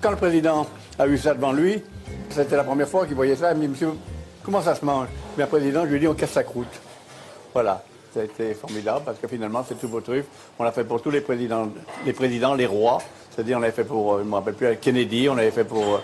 [0.00, 0.66] Quand le président
[0.98, 1.82] a vu ça devant lui,
[2.30, 3.52] c'était la première fois qu'il voyait ça.
[3.52, 3.90] Il me dit, monsieur,
[4.42, 5.08] comment ça se mange?
[5.36, 6.80] Bien, président, je lui ai dit, on casse sa croûte.
[7.52, 10.26] Voilà, ça a été formidable parce que finalement, cette soupe aux truffes,
[10.58, 11.70] on l'a fait pour tous les présidents,
[12.04, 12.98] les présidents, les rois.
[13.30, 15.64] C'est-à-dire, on l'avait fait pour, euh, je ne me rappelle plus, Kennedy, on l'avait fait
[15.64, 15.98] pour euh,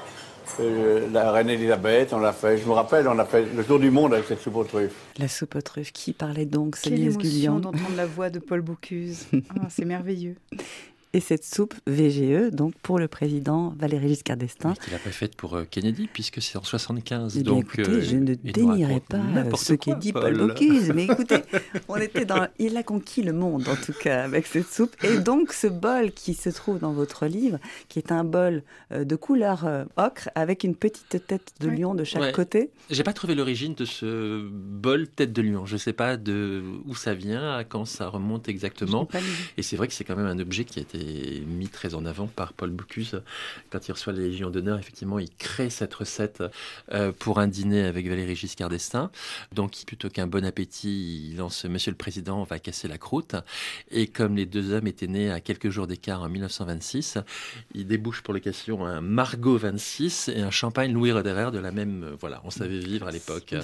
[0.59, 3.79] euh, la reine Elisabeth, on l'a fait, je me rappelle, on a fait le tour
[3.79, 4.95] du monde avec cette soupe aux truffes.
[5.19, 5.93] La soupe aux truffes.
[5.93, 9.27] Qui parlait donc Quelle Sonia émotion d'entendre la voix de Paul Bocuse.
[9.51, 10.37] Ah, c'est merveilleux.
[11.13, 14.75] Et cette soupe VGE, donc pour le président Valéry Giscard d'Estaing.
[14.87, 17.37] Il l'a pas faite pour euh, Kennedy puisque c'est en 75.
[17.37, 20.37] Eh bien, donc, écoutez, euh, je ne dénierai pas euh, ce quoi, que dit Paul.
[20.39, 20.93] Bocuse.
[20.95, 21.41] Mais écoutez,
[21.89, 24.95] on était dans, il a conquis le monde en tout cas avec cette soupe.
[25.03, 29.17] Et donc ce bol qui se trouve dans votre livre, qui est un bol de
[29.17, 32.33] couleur ocre avec une petite tête de lion de chaque Ouais.
[32.33, 32.71] côté.
[32.91, 35.65] J'ai pas trouvé l'origine de ce bol tête de lion.
[35.67, 39.09] Je sais pas de où ça vient, à quand ça remonte exactement.
[39.57, 41.00] Et c'est vrai que c'est quand même un objet qui a été
[41.47, 43.23] mis très en avant par Paul Bocuse.
[43.71, 46.43] Quand il reçoit la Légion d'honneur, effectivement, il crée cette recette
[46.93, 49.11] euh, pour un dîner avec Valéry Giscard d'Estaing.
[49.53, 53.35] Donc, plutôt qu'un bon appétit, il lance Monsieur le Président, on va casser la croûte.
[53.91, 57.19] Et comme les deux hommes étaient nés à quelques jours d'écart en 1926,
[57.75, 62.17] il débouche pour l'occasion un Margot 26 et un champagne Louis Roederer de la même.
[62.21, 63.55] Voilà, on savait vivre à l'époque.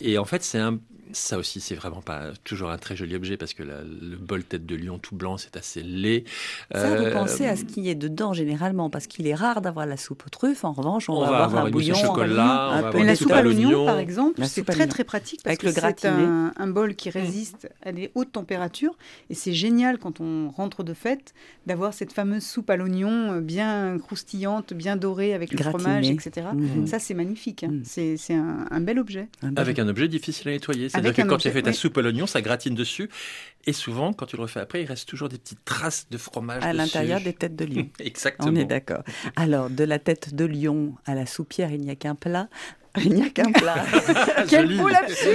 [0.00, 0.78] Et en fait, c'est un,
[1.12, 4.42] ça aussi, c'est vraiment pas toujours un très joli objet parce que la- le bol
[4.44, 6.24] tête de lion tout blanc, c'est assez laid.
[6.72, 9.86] Ça, vous Euh, pensez à ce qui est dedans généralement, parce qu'il est rare d'avoir
[9.86, 10.64] la soupe aux truffes.
[10.64, 12.98] En revanche, on, On va, va avoir, avoir un bouillon chocolat, un on va peu
[12.98, 15.74] Mais la de soupe soupe à l'oignon, par exemple, c'est très très pratique parce Avec
[15.74, 18.96] que c'est un, un bol qui résiste à des hautes températures
[19.30, 21.34] et c'est génial quand on rentre de fête
[21.66, 26.48] d'avoir cette fameuse soupe à l'oignon euh, bien croustillante, bien dorée avec le fromage, etc.
[26.54, 26.86] Mhm.
[26.86, 27.64] Ça c'est magnifique.
[27.64, 27.82] Mhm.
[27.84, 29.28] c'est c'est un, un bel objet.
[29.56, 30.88] Avec un objet difficile à nettoyer.
[30.88, 31.76] C'est-à-dire que quand objet, tu fais ta oui.
[31.76, 33.08] soupe à l'oignon, ça gratine dessus.
[33.66, 36.53] Et souvent, quand tu le refais après, il reste toujours des petites traces de fromage
[36.60, 37.88] à l'intérieur des têtes de lion.
[38.00, 38.50] Exactement.
[38.50, 39.02] On est d'accord.
[39.36, 42.48] Alors, de la tête de lion à la soupière, il n'y a qu'un plat.
[43.04, 43.84] Il n'y a qu'un plat.
[44.48, 45.26] Quel beau lapsus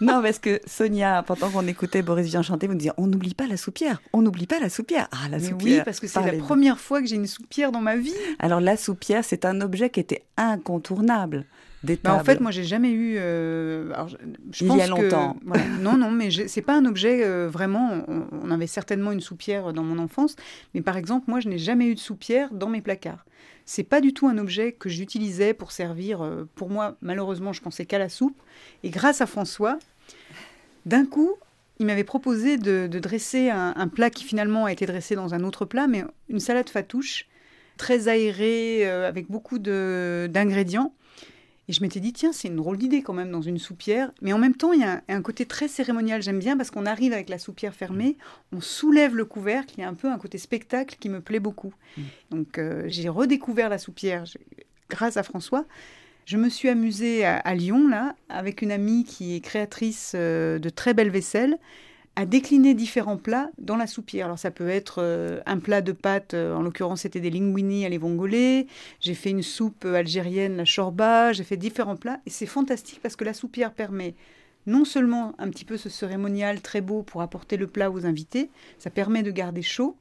[0.00, 3.46] non, parce que Sonia, pendant qu'on écoutait Boris Vian chanter, vous disait on n'oublie pas
[3.46, 5.06] la soupière, on n'oublie pas la soupière.
[5.12, 5.78] Ah, la Mais soupière.
[5.78, 8.12] oui, parce que c'est la première fois que j'ai une soupière dans ma vie.
[8.40, 11.44] Alors, la soupière, c'est un objet qui était incontournable
[11.82, 13.14] des Bah, en fait, moi, j'ai jamais eu.
[13.18, 14.16] euh, alors, je,
[14.52, 15.36] je Il y a que- longtemps.
[15.44, 15.64] voilà.
[15.80, 18.04] non, non, mais c'est pas un objet euh, vraiment.
[18.08, 20.36] On, on avait certainement une soupière dans mon enfance,
[20.74, 23.24] mais par exemple, moi, je n'ai jamais eu de soupière dans mes placards.
[23.64, 26.22] C'est pas du tout un objet que j'utilisais pour servir.
[26.22, 28.36] euh, pour moi, malheureusement, je pensais qu'à la soupe.
[28.82, 29.78] Et grâce à François,
[30.86, 31.34] d'un coup,
[31.78, 35.34] il m'avait proposé de, de dresser un, un plat qui finalement a été dressé dans
[35.34, 37.26] un autre plat, mais une salade fatouche
[37.76, 40.92] très aérée, euh, avec beaucoup d'ingrédients.
[41.70, 44.10] Et je m'étais dit, tiens, c'est une drôle d'idée quand même dans une soupière.
[44.22, 46.20] Mais en même temps, il y a un, un côté très cérémonial.
[46.20, 48.16] J'aime bien parce qu'on arrive avec la soupière fermée,
[48.50, 49.74] on soulève le couvercle.
[49.78, 51.72] Il y a un peu un côté spectacle qui me plaît beaucoup.
[52.32, 54.24] Donc euh, j'ai redécouvert la soupière
[54.88, 55.64] grâce à François.
[56.26, 60.58] Je me suis amusée à, à Lyon, là, avec une amie qui est créatrice euh,
[60.58, 61.56] de très belles vaisselles,
[62.16, 64.26] à décliner différents plats dans la soupière.
[64.26, 67.86] Alors ça peut être euh, un plat de pâtes, euh, en l'occurrence c'était des linguini
[67.86, 68.66] à l'évongolé,
[69.00, 73.16] j'ai fait une soupe algérienne, la chorba, j'ai fait différents plats, et c'est fantastique parce
[73.16, 74.14] que la soupière permet
[74.66, 78.50] non seulement un petit peu ce cérémonial très beau pour apporter le plat aux invités,
[78.78, 79.96] ça permet de garder chaud,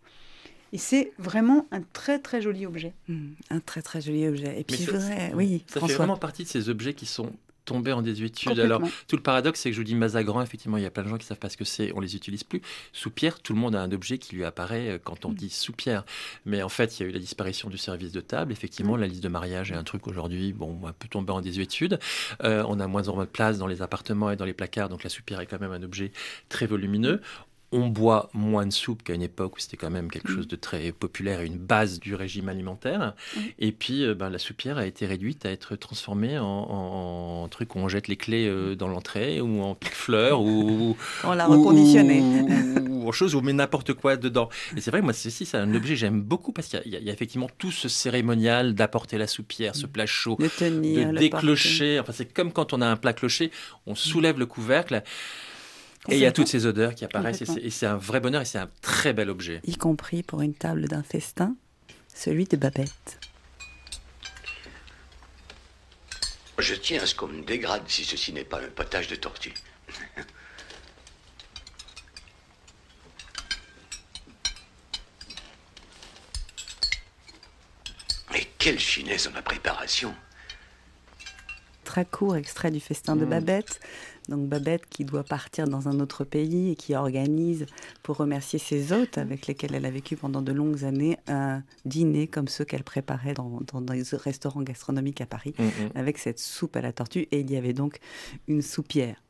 [0.73, 2.93] et c'est vraiment un très très joli objet.
[3.07, 4.59] Hmm, Un très très joli objet.
[4.59, 7.31] Et puis ça- voudrais, oui, Ça fait vraiment partie de ces objets qui sont
[7.65, 8.59] tombés en désuétude.
[8.59, 11.03] Alors, tout le paradoxe, c'est que je vous dis Mazagran, effectivement, il y a plein
[11.03, 12.61] de gens qui savent pas ce que c'est, on les utilise plus.
[12.93, 16.03] Soupière, tout le monde a un objet qui lui apparaît euh, quand on dit soupière.
[16.45, 18.51] Mais en fait, il y a eu la disparition du service de table.
[18.51, 21.99] Effectivement, la liste de mariage est un truc aujourd'hui, bon, un peu tombé en désuétude.
[22.43, 24.89] Euh, on a moins en moins de place dans les appartements et dans les placards,
[24.89, 26.11] donc la soupière est quand même un objet
[26.49, 27.21] très volumineux.
[27.71, 30.55] On boit moins de soupe qu'à une époque où c'était quand même quelque chose de
[30.55, 33.13] très populaire et une base du régime alimentaire.
[33.59, 37.47] Et puis, euh, ben, la soupière a été réduite à être transformée en, en- en
[37.47, 41.47] truc où on jette les clés euh, dans l'entrée ou en pique-fleur ou, On l'a
[41.47, 42.21] ou- reconditionné.
[42.21, 44.49] ou, ou en chose où on met n'importe quoi dedans.
[44.75, 47.09] Et c'est vrai, moi, ceci, c'est un objet que j'aime beaucoup parce qu'il y, y
[47.09, 51.99] a- effectivement tout ce cérémonial d'apporter la soupière, ce plat chaud, De tenir, de déclocher.
[51.99, 53.51] Enfin, c'est comme quand on a un plat clocher,
[53.85, 55.03] on soulève le couvercle.
[56.07, 58.45] Et il y a toutes ces odeurs qui apparaissent, et c'est- un vrai bonheur, et
[58.45, 59.59] c'est un très bel objet.
[59.65, 61.55] y compris pour une table d'un festin,
[62.13, 63.19] celui de Babette.
[66.57, 69.53] Je tiens à ce qu'on me dégrade si ceci n'est pas un potage de tortue.
[78.31, 80.13] Mais quelle finesse dans ma préparation
[81.83, 83.29] Très court extrait du festin de Mm.
[83.29, 83.79] Babette.
[84.29, 87.65] Donc Babette qui doit partir dans un autre pays et qui organise,
[88.03, 92.27] pour remercier ses hôtes avec lesquels elle a vécu pendant de longues années, un dîner
[92.27, 95.53] comme ceux qu'elle préparait dans, dans des restaurants gastronomiques à Paris.
[95.57, 95.69] Mm, mm.
[95.95, 97.99] avec cette soupe à la tortue et il y avait donc
[98.47, 99.21] une soupière.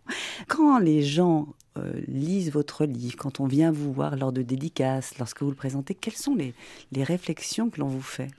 [0.48, 5.18] Quand les gens euh, lisent votre livre, quand on vient vous voir lors de dédicaces,
[5.18, 6.54] lorsque vous le présentez, quelles sont les,
[6.92, 8.30] les réflexions que l'on vous fait?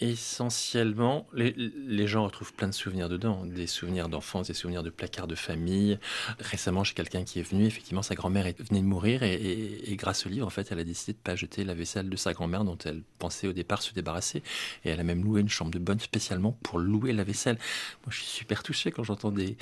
[0.00, 5.26] Essentiellement, les, gens retrouvent plein de souvenirs dedans, des souvenirs d'enfance, des souvenirs de placards
[5.26, 5.98] de famille.
[6.38, 10.28] Récemment, j'ai quelqu'un qui est venu, effectivement, sa grand-mère venait de mourir et, grâce au
[10.28, 12.78] livre, en fait, elle a décidé de pas jeter la vaisselle de sa grand-mère dont
[12.84, 14.44] elle pensait au départ se débarrasser.
[14.84, 17.56] Et elle a même loué une chambre de bonne spécialement pour louer la vaisselle.
[18.04, 19.56] Moi, je suis super touché quand j'entends des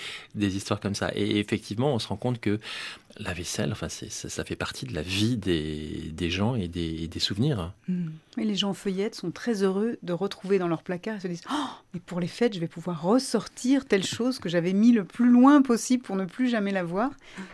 [0.56, 1.12] histoires comme ça.
[1.14, 2.60] Et effectivement, on se rend compte que
[3.18, 6.68] la vaisselle, enfin, c'est- ça, ça fait partie de la vie des, des gens et
[6.68, 7.72] des, et des souvenirs.
[7.88, 11.16] Mais les gens en feuillette sont très heureux de retrouver dans leur placard.
[11.16, 11.54] Ils se disent Oh,
[11.94, 15.30] mais pour les fêtes, je vais pouvoir ressortir telle chose que j'avais mis le plus
[15.30, 17.10] loin possible pour ne plus jamais la voir.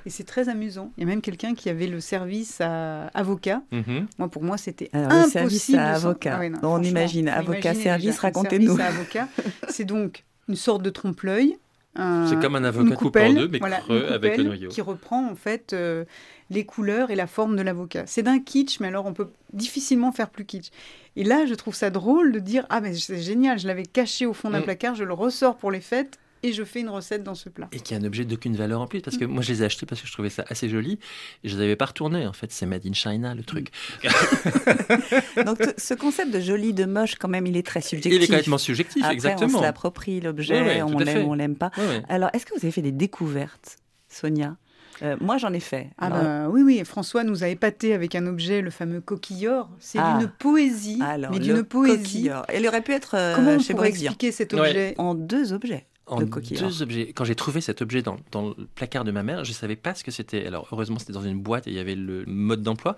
[0.06, 0.92] Et c'est très amusant.
[0.96, 3.62] Il y a même quelqu'un qui avait le service à avocat.
[3.72, 4.06] Mhm.
[4.18, 5.30] Moi, pour moi, c'était Alors, le impossible.
[5.32, 6.38] service à avocat.
[6.38, 8.76] ouais, non, On imagine, avocat, service, racontez-nous.
[8.76, 9.28] service à avocat,
[9.68, 11.56] c'est donc une sorte de trompe-l'œil.
[11.94, 14.68] Un- C'est comme un avocat coupé en deux, mais voilà, creux avec le noyau.
[14.70, 16.04] Qui reprend en fait euh,
[16.50, 18.04] les couleurs et la forme de l'avocat.
[18.06, 20.70] C'est d'un kitsch, mais alors on peut difficilement faire plus kitsch.
[21.16, 24.24] Et là, je trouve ça drôle de dire Ah, mais c'est génial, je l'avais caché
[24.26, 24.64] au fond d'un Mm.
[24.64, 27.68] placard, je le ressors pour les fêtes et je fais une recette dans ce plat.
[27.72, 29.66] Et qui est un objet d'aucune valeur en plus, parce que moi je les ai
[29.66, 30.98] achetés parce que je trouvais ça assez joli,
[31.44, 32.26] et je les avais pas retournés.
[32.26, 33.70] En fait, c'est made in China le truc.
[35.44, 38.12] Donc t- ce concept de joli, de moche, quand même, il est très subjectif.
[38.12, 39.54] Il est complètement subjectif, Après, exactement.
[39.54, 41.70] on se l'approprie, l'objet, Ouais, ouais, on l'aime ou on l'aime pas.
[41.76, 42.02] Ouais, ouais.
[42.08, 43.76] Alors, est-ce que vous avez fait des découvertes,
[44.08, 44.56] Sonia?
[45.02, 45.90] Euh, Moi, j'en ai fait.
[45.98, 49.68] Ah, Alors, bah, oui, oui, François nous a épaté avec un objet, le fameux coquillor.
[49.80, 50.18] C'est Ah.
[50.18, 52.28] d'une poésie, alors, mais d'une poésie.
[52.48, 54.60] Elle aurait pu être euh, Comment on chez pourrait expliquer cet Ouais.
[54.60, 54.94] objet?
[54.98, 55.86] En deux objets.
[56.12, 56.68] En le coquillard.
[56.68, 57.12] deux objets.
[57.12, 59.94] Quand j'ai trouvé cet objet dans, dans le placard de ma mère, je savais pas
[59.94, 60.46] ce que c'était.
[60.46, 62.96] Alors heureusement, c'était dans une boîte et il y avait le mode d'emploi.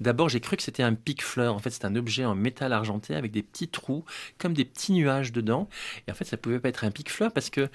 [0.00, 1.54] D'abord, j'ai cru que c'était un pique-fleur.
[1.54, 4.04] En fait, c'est un objet en métal argenté avec des petits trous,
[4.38, 5.68] comme des petits nuages dedans.
[6.06, 7.68] Et en fait, ça pouvait pas être un pique-fleur parce que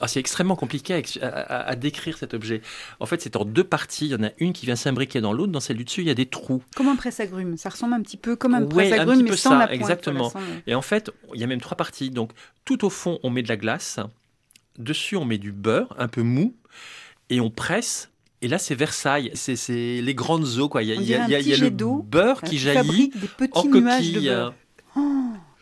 [0.00, 2.60] ah, c'est extrêmement compliqué à, décrire cet objet.
[3.00, 4.06] En fait, c'est en deux parties.
[4.06, 5.52] Il y en a une qui vient s'imbriquer dans l'autre.
[5.52, 6.62] Dans celle du dessus, il y a des trous.
[6.74, 7.56] Comme un presse-agrumes.
[7.56, 9.80] Ça ressemble un petit peu comme un Ouais, presse-agrumes, mais peu sans ça, la pointe.
[9.80, 10.32] exactement.
[10.66, 12.10] Et en fait, il y a même trois parties.
[12.10, 12.32] Donc,
[12.64, 14.00] tout au fond, on met de la glace.
[14.78, 16.54] Dessus, on met du beurre, un peu mou.
[17.30, 18.10] Et on presse.
[18.42, 19.30] Et là, c'est Versailles.
[19.34, 20.82] C'est c'est les grandes eaux, quoi.
[20.82, 22.46] Il y a, il y a- il y a- il y a le beurre euh,
[22.48, 24.28] qui jaillit fabrique des petits en nuages de coquille.
[24.28, 24.54] beurre.
[24.96, 25.00] Oh,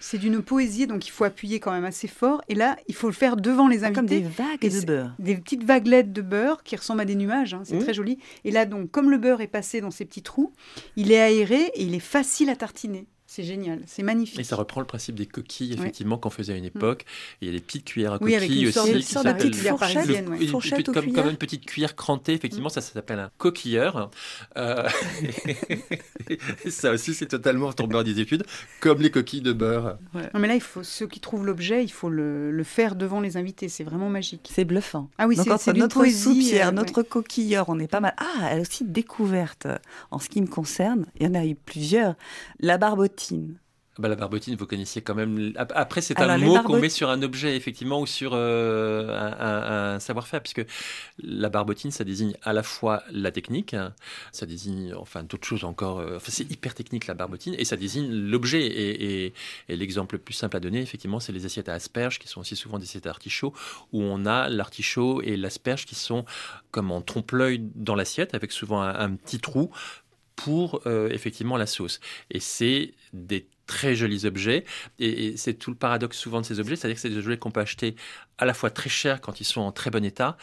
[0.01, 2.43] c'est d'une poésie, donc il faut appuyer quand même assez fort.
[2.49, 3.95] Et là, il faut le faire devant les invités.
[3.95, 5.15] Comme des vagues Et de beurre.
[5.21, 7.83] Des petites vaguelettes de beurre qui ressemblent à des nuages, hein, c'est Mmh.
[7.85, 8.19] très joli.
[8.45, 10.53] Et là, donc, comme le beurre est passé dans ces petits trous,
[10.97, 13.07] il est aéré et il est facile à tartiner.
[13.35, 14.39] C'est génial, c'est magnifique.
[14.39, 15.79] Et ça reprend le principe des coquilles, Ouais.
[15.79, 17.07] effectivement, qu'on faisait à une époque.
[17.41, 18.73] Et il y a des petites cuillères à Oui, coquilles avec une aussi.
[18.73, 20.07] sorte de- qui sorte de petite fourchette.
[20.07, 20.43] le- ouais.
[20.43, 24.11] une- Fourchette une- comme, une petite cuillère crantée, effectivement, ça, ça s'appelle un coquilleur.
[24.59, 24.87] Euh,
[26.69, 28.45] ça aussi, c'est totalement tombé en désuétude,
[28.81, 29.97] comme les coquilles de beurre.
[30.15, 33.21] Non, mais là, il faut, ceux qui trouvent l'objet, il faut le, le faire devant
[33.21, 33.71] les invités.
[33.71, 34.51] C'est vraiment magique.
[34.53, 35.09] C'est bluffant.
[35.17, 38.15] Ah oui, c'est- notre poésie, soupière, euh, notre coquilleur, on est pas mal.
[38.19, 39.67] Ah, elle a aussi découverte.
[40.11, 42.15] En ce qui me concerne, il y en a eu plusieurs.
[42.61, 43.22] La barbotine.
[43.99, 45.53] Bah, la barbotine, vous connaissiez quand même.
[45.57, 48.33] Ap- Après, c'est Alors, un mot barbot- qu'on met sur un objet, effectivement, ou sur
[48.33, 50.65] euh, un, un- un savoir-faire, puisque
[51.19, 53.95] la barbotine, ça désigne à la fois la technique, hein,
[54.33, 55.99] ça désigne, enfin, d'autres choses encore.
[55.99, 58.63] euh, enfin, c'est hyper technique, la barbotine, et ça désigne l'objet.
[58.67, 59.35] Et, et-
[59.69, 62.41] et l'exemple le plus simple à donner, effectivement, c'est les assiettes à asperges, qui sont
[62.41, 63.53] aussi souvent des assiettes à artichaut,
[63.93, 66.25] où on a l'artichaut et l'asperge qui sont
[66.71, 69.71] comme en trompe-l'œil dans l'assiette, avec souvent un, un petit trou
[70.37, 72.01] pour euh, effectivement la sauce.
[72.31, 74.65] Et c'est des très jolis objets.
[74.99, 77.37] Et, et c'est tout le paradoxe souvent de ces objets, c'est-à-dire que c'est des objets
[77.39, 77.95] qu'on peut acheter
[78.39, 80.37] à la fois très cher quand ils sont en très bon état,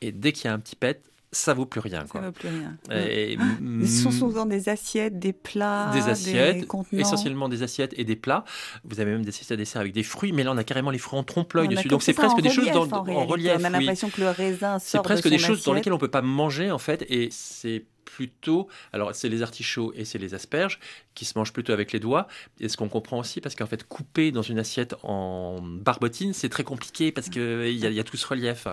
[0.00, 1.02] et dès qu'il y a un petit pet,
[1.34, 2.02] ça vaut plus rien.
[2.02, 2.20] Ça Quoi.
[2.20, 2.76] ne veut plus rien.
[2.92, 3.36] Et,
[3.84, 7.00] Ce sont souvent des assiettes, des plats, des assiettes, contenants.
[7.00, 8.44] essentiellement des assiettes et des plats.
[8.84, 10.90] Vous avez même des assiettes à dessert avec des fruits, mais là on a carrément
[10.90, 11.88] les fruits en trompe-l'œil dessus.
[11.88, 13.52] Donc c'est ça presque des choses dans, en relief.
[13.58, 13.72] On a oui.
[13.72, 16.22] l'impression que le raisin C'est sort presque de des choses dans lesquelles on peut pas
[16.22, 20.78] manger en fait, et c'est plutôt, alors c'est les artichauts et c'est les asperges
[21.14, 22.26] qui se mangent plutôt avec les doigts.
[22.60, 26.48] Et ce qu'on comprend aussi, parce qu'en fait couper dans une assiette en barbotine, c'est
[26.48, 28.66] très compliqué parce que il y, y a tout ce relief.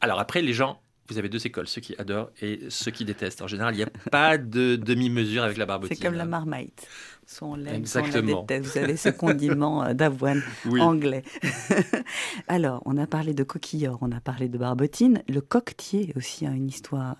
[0.00, 0.80] Alors après, les gens.
[1.08, 3.40] Vous avez deux écoles, ceux qui adorent et ceux qui détestent.
[3.40, 5.96] En général, il n'y a pas de demi-mesure avec la barbotine.
[5.96, 6.84] C'est comme la marmite.
[7.24, 8.42] Soit on l'aime, soit on la Exactement.
[8.42, 8.72] déteste.
[8.72, 10.80] Vous avez ce condiment euh, d'avoine Oui.
[10.80, 11.22] anglais.
[12.48, 15.22] Alors, on a parlé de coquilleur, on a parlé de barbotine.
[15.28, 17.16] Le coquetier aussi a une histoire.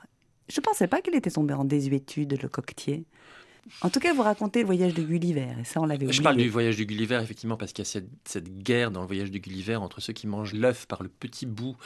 [0.49, 3.05] Je ne pensais pas qu'il était tombé en désuétude, le coquetier.
[3.81, 6.13] En tout cas, vous racontez le voyage de Gulliver, et ça, on l'avait oublié.
[6.13, 9.01] Je parle du voyage du Gulliver, effectivement, parce qu'il y a cette, cette guerre dans
[9.01, 11.77] le voyage du Gulliver entre ceux qui mangent l'œuf par le petit bout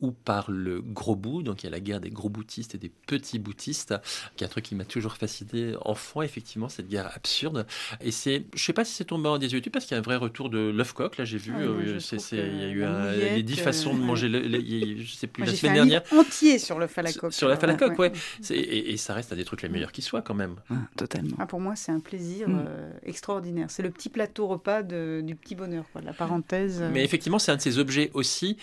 [0.00, 1.42] ou par le gros bout.
[1.42, 3.94] Donc il y a la guerre des gros boutistes et des petits boutistes,
[4.36, 7.66] qui est un truc qui m'a toujours fasciné enfant, effectivement, cette guerre absurde.
[8.00, 10.02] Et c'est, je sais pas si c'est tombé en désuétude, parce qu'il y a un
[10.02, 11.16] vrai retour de l'œuf coq.
[11.16, 13.94] Là, j'ai vu, Ah euh, c'est, il y a eu un- les dix euh, façons
[13.94, 14.04] de ouais.
[14.06, 16.02] manger, le, le- a- je sais plus, Moi, la j'ai fait semaine un dernière.
[16.12, 17.32] livre entier sur le falacoque.
[17.32, 18.10] Sur la falacoque, ouais.
[18.10, 18.12] ouais.
[18.42, 20.56] C'est- Et, et ça reste un des trucs les meilleurs qui soient, quand même.
[20.70, 21.36] Ah, totalement.
[21.38, 22.64] Ah, pour moi, c'est un plaisir Mm.
[22.68, 23.66] euh, extraordinaire.
[23.70, 26.82] C'est le petit plateau repas de- du petit bonheur, quoi, la parenthèse.
[26.82, 26.90] euh.
[26.92, 28.56] Mais effectivement, c'est un de ces objets aussi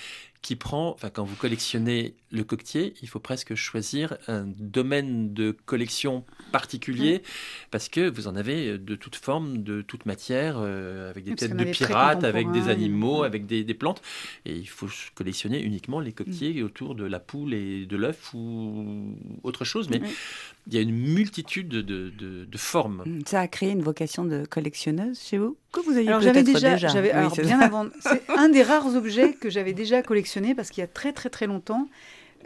[0.43, 5.55] qui prend, enfin, quand vous collectionnez le coquetier, il faut presque choisir un domaine de
[5.65, 7.23] collection particulier
[7.71, 11.47] parce que vous en avez de toute forme, de toute matière, euh, avec des parce
[11.47, 14.01] têtes de pirates, avec des animaux, avec des, des plantes.
[14.45, 19.15] Et il faut collectionner uniquement les coquetiers autour de la poule et de l'œuf ou
[19.43, 19.89] autre chose.
[19.89, 20.01] Mais.
[20.67, 23.03] Il y a une multitude de, de- de- de formes.
[23.05, 26.43] Mm, Ça a créé une vocation de collectionneuse chez vous Que vous ayez Alors j'avais
[26.43, 26.87] déjà, déjà.
[26.87, 27.65] j'avais Oui, alors, c'est bien ça.
[27.65, 27.87] avant.
[27.99, 31.29] C'est un des rares objets que j'avais déjà collectionné parce qu'il y a très très
[31.29, 31.89] très longtemps,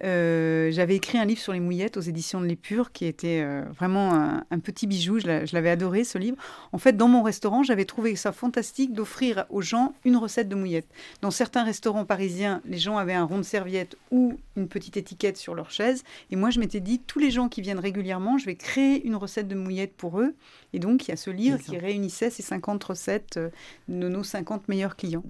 [0.04, 3.64] euh, j'avais écrit un livre sur les mouillettes aux éditions de l'Épure qui était euh,
[3.78, 5.20] vraiment un, un petit bijou.
[5.20, 6.38] Je l'a- je l'avais adoré ce livre.
[6.72, 10.56] En fait, dans mon restaurant, j'avais trouvé ça fantastique d'offrir aux gens une recette de
[10.56, 10.88] mouillettes.
[11.22, 15.38] Dans certains restaurants parisiens, les gens avaient un rond de serviette ou une petite étiquette
[15.38, 16.04] sur leur chaise.
[16.32, 19.16] Et moi, je m'étais dit, tous les gens qui viennent régulièrement, je vais créer une
[19.16, 20.34] recette de mouillettes pour eux.
[20.74, 23.50] Et donc, il y a ce livre qui réunissait ces 50 recettes euh,
[23.88, 25.24] de nos 50 meilleurs clients.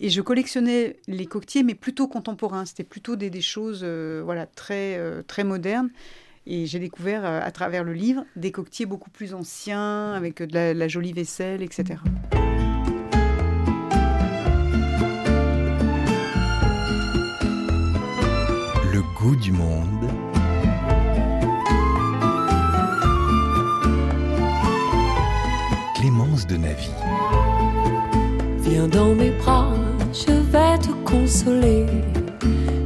[0.00, 2.64] Et je collectionnais les coquetiers, mais plutôt contemporains.
[2.64, 5.90] C'était plutôt des, des choses euh, voilà, très, euh, très modernes.
[6.46, 10.52] Et j'ai découvert euh, à travers le livre des coquetiers beaucoup plus anciens, avec de
[10.54, 12.00] la, la jolie vaisselle, etc.
[18.92, 19.91] Le goût du monde.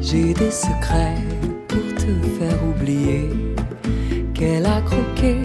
[0.00, 1.22] J'ai des secrets
[1.68, 3.28] pour te faire oublier.
[4.32, 5.36] Qu'elle a croqué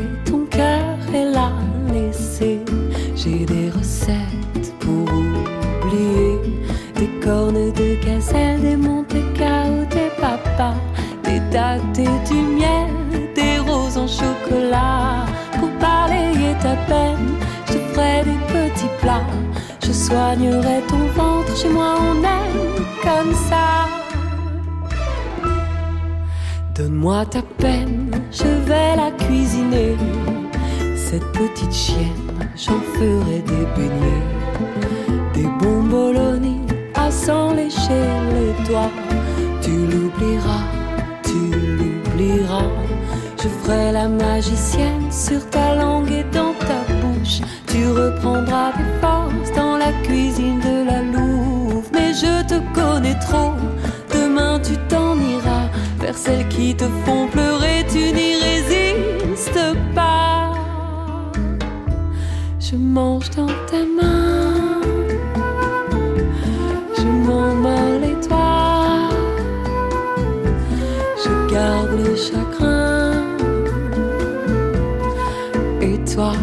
[76.22, 76.34] toi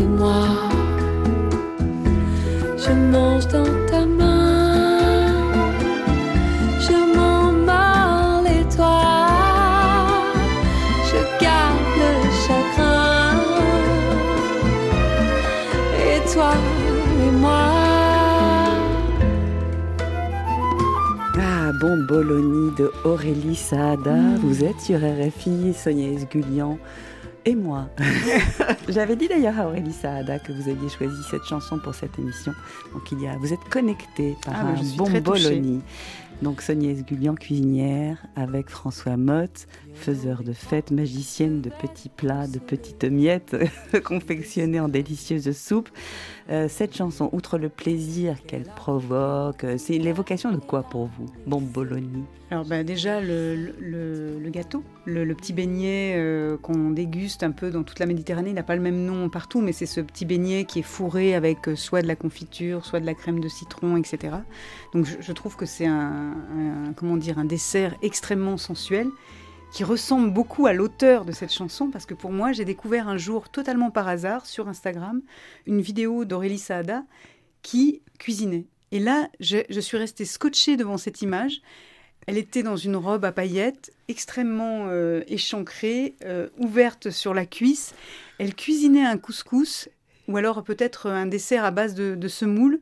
[0.00, 0.44] et moi,
[2.76, 5.42] je mange dans ta main,
[6.86, 10.20] je m'en mords les doigts,
[11.10, 12.12] je garde le
[12.44, 13.36] chagrin.
[16.06, 16.52] Et toi
[17.24, 17.68] et moi.
[21.38, 24.18] Ah, bon Bologna de Aurélie Saada.
[24.42, 26.78] Vous êtes sur RFI, Sonia Esgulian
[27.44, 27.88] et moi.
[28.88, 32.52] J'avais dit d'ailleurs à Aurélie Saada que vous aviez choisi cette chanson pour cette émission.
[32.92, 35.10] Donc il y a, vous êtes connecté par Ah, un bon.
[35.20, 35.80] Bologna.
[36.42, 42.58] Donc Sonia Esgulian, cuisinière, avec François Motte, faiseur de fêtes, magicienne de petits plats, de
[42.58, 43.56] petites miettes
[44.04, 45.88] confectionnées en délicieuses soupes.
[46.50, 51.26] Euh, cette chanson, outre le plaisir qu'elle provoque, euh, c'est l'évocation de quoi pour vous
[51.46, 51.62] Bon.
[52.50, 57.98] Alors bah, déjà le, gâteau, le, petit beignet euh, qu'on déguste un peu dans toute
[57.98, 60.80] la Méditerranée, il n'a pas le même nom partout, mais c'est ce petit beignet qui
[60.80, 64.34] est fourré avec soit de la confiture, soit de la crème de citron, etc.
[64.92, 66.34] Donc je, trouve que c'est un-
[66.94, 69.08] comment dire un dessert extrêmement sensuel
[69.74, 73.16] qui ressemble beaucoup à l'auteur de cette chanson parce que pour moi j'ai découvert un
[73.16, 75.20] jour totalement par hasard sur Instagram
[75.66, 77.02] une vidéo d'Aurélie Saada
[77.62, 78.66] qui cuisinait.
[78.92, 81.60] Et là, je, suis restée scotchée devant cette image.
[82.28, 87.96] Elle était dans une robe à paillettes, extrêmement euh, échancrée, euh, ouverte sur la cuisse.
[88.38, 89.88] Elle cuisinait un couscous,
[90.28, 92.78] ou alors peut-être un dessert à base de, de semoule.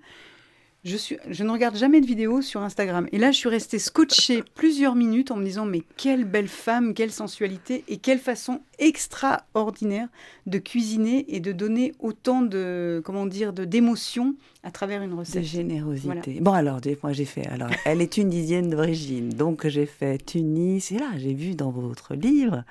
[0.84, 3.06] Je, suis, je ne regarde jamais de vidéos sur Instagram.
[3.12, 6.92] Et là, je suis restée scotchée plusieurs minutes en me disant Mais quelle belle femme,
[6.92, 10.08] quelle sensualité et quelle façon extraordinaire
[10.46, 15.16] de cuisiner et de donner autant de comment dire de d'émotion à travers une De
[15.16, 15.44] recette.
[15.44, 16.08] générosité.
[16.08, 16.40] Voilà.
[16.40, 17.46] Bon alors, moi j'ai fait.
[17.46, 20.90] Alors, elle est tunisienne d'origine, donc j'ai fait Tunis.
[20.90, 22.64] Et là, j'ai vu dans votre livre.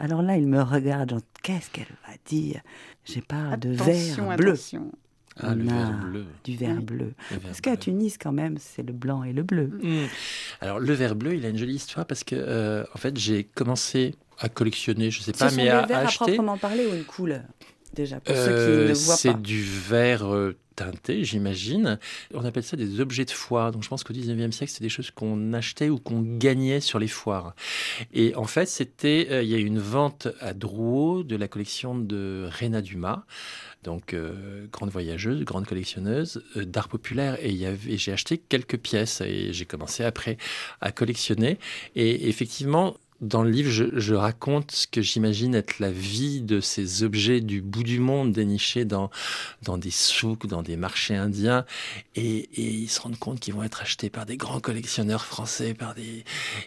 [0.00, 1.20] Alors là, il me regarde.
[1.44, 2.60] Qu'est-ce qu'elle va dire?
[3.04, 4.90] J'ai pas de verre bleu, attention.
[5.40, 6.24] Ah, le On a verre bleu.
[6.44, 6.84] du Oui.
[6.84, 7.12] bleu.
[7.42, 7.78] Parce qu'à bleu.
[7.80, 9.70] Tunis, quand même, c'est le blanc et le bleu.
[9.82, 10.06] Hmm.
[10.60, 13.44] Alors le verre bleu, il a une jolie histoire parce que euh, en fait j'ai
[13.44, 16.24] commencé à collectionner, je sais Ce pas, sont mais à, verres à à acheter.
[16.24, 17.42] proprement parler ou une couleur
[17.94, 19.38] Déjà, pour ceux qui Euh, ne voient c'est pas.
[19.38, 21.98] du verre euh, teinté, j'imagine.
[22.32, 23.70] On appelle ça des objets de foire.
[23.72, 26.98] Donc je pense qu'au 19e siècle, c'est des choses qu'on achetait ou qu'on gagnait sur
[26.98, 27.54] les foires.
[28.14, 31.48] Et en fait, c'était, euh, il y a eu une vente à Drouot de la
[31.48, 33.24] collection de Réna Dumas.
[33.84, 37.36] Donc, euh, grande voyageuse, grande collectionneuse euh, d'art populaire.
[37.44, 37.58] Et
[37.98, 40.38] j'ai acheté quelques pièces et j'ai commencé après
[40.80, 41.58] à collectionner.
[41.96, 47.04] Et effectivement, dans le livre, je, raconte ce que j'imagine être la vie de ces
[47.04, 49.10] objets du bout du monde dénichés dans,
[49.62, 51.64] dans des souks, dans des marchés indiens.
[52.16, 55.72] Et, ils se rendent compte qu'ils vont être achetés par des grands collectionneurs français.
[55.72, 56.24] Par des...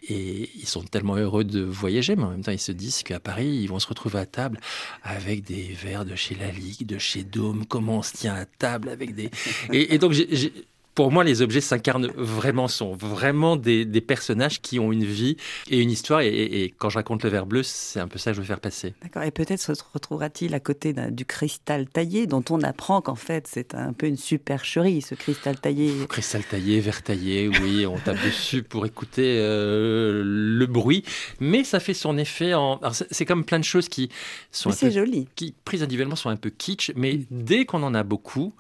[0.08, 3.20] Et ils sont tellement heureux de voyager, mais en même temps, ils se disent qu'à
[3.20, 4.60] Paris, ils vont se retrouver à table
[5.04, 7.66] avec des verres de chez Lalique, de chez Dôme.
[7.66, 9.30] Comment on se tient à table avec des...
[9.74, 10.54] Et, et donc, j'ai-
[10.96, 15.36] pour moi, les objets s'incarnent vraiment, sont vraiment des, des personnages qui ont une vie
[15.70, 16.22] et une histoire.
[16.22, 18.42] Et, et- et quand je raconte le verre bleu, c'est un peu ça que je
[18.42, 18.94] veux faire passer.
[19.04, 19.24] D'accord.
[19.24, 23.76] Et peut-être se retrouvera-t-il à côté du cristal taillé, dont on apprend qu'en fait, c'est
[23.76, 25.92] un peu une supercherie, ce cristal taillé.
[26.08, 31.04] Cristal taillé, verre taillé, oui, on tape dessus pour écouter euh, le bruit.
[31.40, 32.80] Mais ça fait son effet en.
[32.94, 34.10] c'est- comme plein de choses qui
[34.52, 35.28] sont peu c'est joli.
[35.36, 38.54] qui, prises individuellement, sont un peu kitsch, mais dès qu'on en a beaucoup,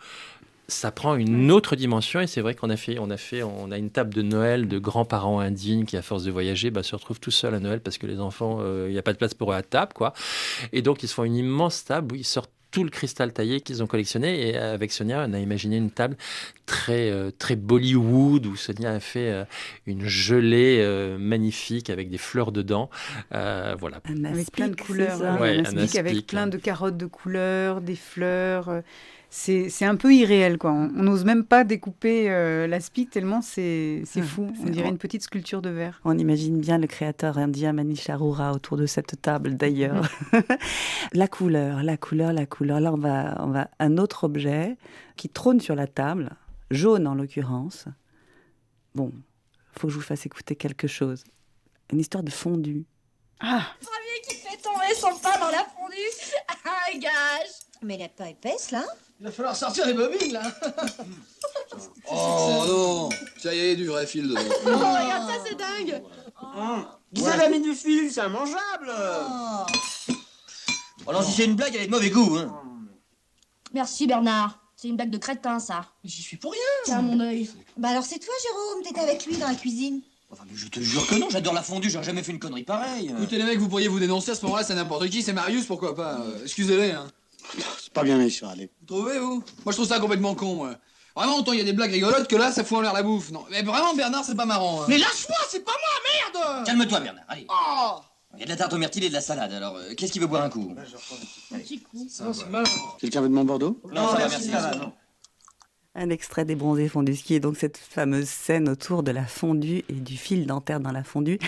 [0.67, 2.21] ça prend une autre dimension.
[2.21, 4.67] Et c'est vrai qu'on a fait, on a fait, on a une table de Noël
[4.67, 7.81] de grands-parents indignes qui, à force de voyager, bah, se retrouvent tout seuls à Noël
[7.81, 9.93] parce que les enfants, euh, il n'y a pas de place pour eux à table,
[9.93, 10.13] quoi.
[10.73, 13.61] Et donc, ils se font une immense table où ils sortent tout le cristal taillé
[13.61, 14.49] qu'ils ont collectionné.
[14.49, 16.17] Et avec Sonia, on a imaginé une table
[16.65, 19.45] très, euh, très Bollywood où Sonia a fait euh,
[19.85, 22.89] une gelée euh, magnifique avec des fleurs dedans.
[23.33, 24.01] Euh, voilà.
[24.09, 27.05] Un Avec plein de couleurs, hein, Ouais, un un aspic avec plein de carottes de
[27.05, 28.81] couleurs, des fleurs.
[29.37, 30.71] C'est c'est un peu irréel, quoi.
[30.71, 34.47] On n'ose même pas découper euh, l'aspic tellement c'est c'est Ah, fou.
[34.49, 35.99] On c'est- dirait une petite sculpture de verre.
[36.05, 40.09] On imagine bien le créateur indien Manish Arora autour de cette table d'ailleurs.
[41.13, 42.79] la couleur, la couleur, la couleur.
[42.79, 44.77] Là, on va, on va un autre objet
[45.17, 46.29] qui trône sur la table,
[46.71, 47.85] jaune en l'occurrence.
[48.95, 49.11] Bon,
[49.73, 51.25] faut que je vous fasse écouter quelque chose.
[51.91, 52.85] Une histoire de fondue.
[53.41, 53.63] Ah,
[54.29, 55.95] qui fait tomber son pain dans la fondue?
[56.95, 57.64] Un gage.
[57.81, 58.83] Mais elle est pas épaisse, là
[59.19, 60.41] Il va falloir sortir les bobines, là
[62.11, 63.09] Oh non
[63.41, 64.41] Ça y est, du vrai fil dedans.
[64.65, 66.01] Oh, regarde ça, c'est dingue
[67.13, 68.91] Vous avez mis du fil, c'est immangeable
[71.07, 72.61] Oh non, si c'est une blague, elle est de mauvais goût, hein.
[73.73, 74.59] Merci Bernard.
[74.75, 75.85] C'est une blague de crétin, ça.
[76.03, 76.61] J'y suis pour rien.
[76.85, 77.49] Tiens, mon œil.
[77.77, 80.01] Bah alors c'est toi, Jérôme, t'étais avec lui dans la cuisine?
[80.31, 82.63] Enfin, mais je te jure que non, j'adore la fondue, j'aurais jamais fait une connerie
[82.63, 83.13] pareille.
[83.17, 85.65] Écoutez, les mecs, vous pourriez vous dénoncer à ce moment-là, c'est n'importe qui, c'est Marius,
[85.65, 86.19] pourquoi pas.
[86.19, 87.07] euh, Excusez-les, hein.
[87.79, 88.69] C'est pas bien méchant, allez.
[88.81, 89.43] Vous trouvez, vous?
[89.63, 90.75] Moi, je trouve ça complètement con, moi.
[91.15, 93.03] Vraiment, autant il y a des blagues rigolotes que là, ça fout en l'air la
[93.03, 93.31] bouffe.
[93.31, 94.81] Non, mais vraiment, Bernard, c'est pas marrant.
[94.81, 94.85] hein.
[94.89, 97.47] Mais lâche-moi, c'est pas moi, merde Calme-toi, Bernard, allez.
[97.49, 97.99] Oh
[98.33, 100.11] Il y a de la tarte aux myrtilles et de la salade, alors euh, qu'est-ce
[100.11, 100.75] qui veut boire un coup?
[101.53, 102.05] Un petit coup.
[102.09, 102.65] Ça, c'est mal.
[102.99, 103.79] Quelqu'un veut de mon Bordeaux?
[103.93, 104.49] Non, ça va, merci.
[104.49, 104.91] ça va, non.
[105.97, 109.85] Un extrait des bronzés fondus, qui est donc cette fameuse scène autour de la fondue
[109.87, 111.39] et du fil dentaire dans la fondue.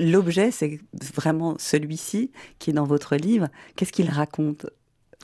[0.00, 0.80] L'objet, c'est
[1.14, 3.46] vraiment celui-ci qui est dans votre livre.
[3.76, 4.66] Qu'est-ce qu'il raconte?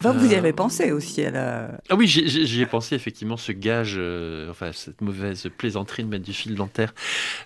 [0.00, 1.70] Enfin, vous y Euh, avez pensé aussi à la...
[1.88, 6.24] Ah oui, j'y- ai pensé effectivement, ce gage, euh, enfin cette mauvaise plaisanterie de mettre
[6.24, 6.94] du fil dentaire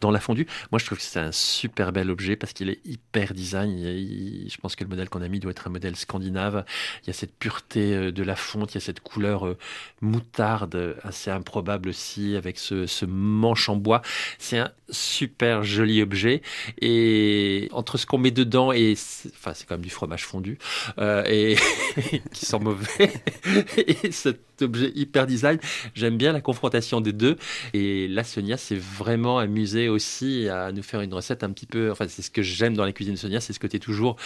[0.01, 0.47] dans la fondue.
[0.71, 3.79] Moi, je trouve que c'est un super bel objet parce qu'il est hyper design.
[3.79, 6.65] Il- il- je pense que le modèle qu'on a mis doit être un modèle scandinave.
[7.03, 9.57] Il y a cette pureté euh, de la fonte, il y a cette couleur euh,
[10.01, 14.03] moutarde assez improbable aussi avec ce, ce manche en bois.
[14.39, 16.43] C'est un super joli objet
[16.81, 18.95] et entre ce qu'on met dedans et
[19.35, 20.59] enfin c'est quand même du fromage fondu
[20.99, 21.57] euh, et
[22.47, 23.13] qui mauvais.
[23.77, 25.59] Et cet objet hyper design
[25.95, 27.37] j'aime bien la confrontation des deux.
[27.75, 31.91] Et là Sonia s'est vraiment amusée aussi à nous faire une recette un petit peu
[31.91, 34.17] enfin c'est ce que j'aime dans la cuisine de Sonia c'est ce côté toujours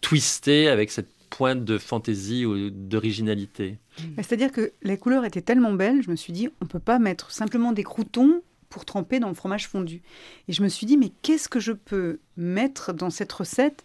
[0.00, 3.78] twisté avec cette pointe de fantaisie ou d'originalité.
[4.16, 6.98] Bah, C'est-à-dire que les couleurs étaient tellement belles, je me suis dit, on peut pas
[6.98, 10.02] mettre simplement des croutons pour tremper dans le fromage fondu.
[10.48, 13.84] Et je me suis dit, mais qu'est-ce que je peux mettre dans cette recette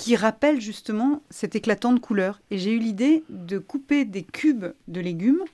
[0.00, 5.00] qui rappelle justement cette éclatante couleur Et j'ai eu l'idée de couper des cubes de
[5.00, 5.44] légumes.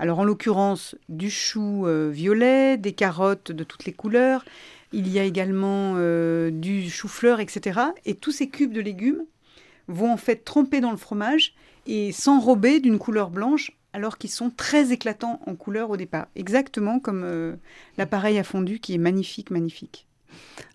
[0.00, 4.44] Alors en l'occurrence du chou euh, violet, des carottes de toutes les couleurs,
[4.92, 7.78] il y a également euh, du chou-fleur, etc.
[8.04, 9.24] Et tous ces cubes de légumes
[9.86, 11.54] vont en fait tremper dans le fromage
[11.86, 16.26] et s'enrober d'une couleur blanche alors qu'ils sont très éclatants en couleur au départ.
[16.34, 17.54] Exactement comme euh,
[17.98, 20.08] l'appareil à fondu qui est magnifique, magnifique.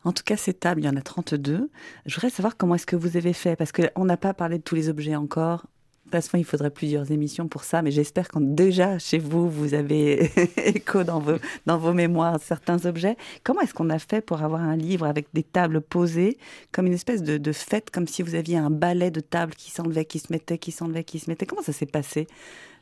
[0.03, 1.69] En tout cas, ces tables, il y en a 32.
[2.05, 4.63] Je voudrais savoir comment est-ce que vous avez fait, parce qu'on n'a pas parlé de
[4.63, 5.65] tous les objets encore.
[6.05, 9.49] De toute façon, il faudrait plusieurs émissions pour ça, mais j'espère que déjà chez vous,
[9.49, 13.15] vous avez écho dans vos, dans vos mémoires certains objets.
[13.45, 16.37] Comment est-ce qu'on a fait pour avoir un livre avec des tables posées,
[16.73, 19.71] comme une espèce de, de fête, comme si vous aviez un ballet de tables qui
[19.71, 21.45] s'enlevait, qui se mettait, qui s'enlevait, qui se mettait?
[21.45, 22.27] Comment ça s'est passé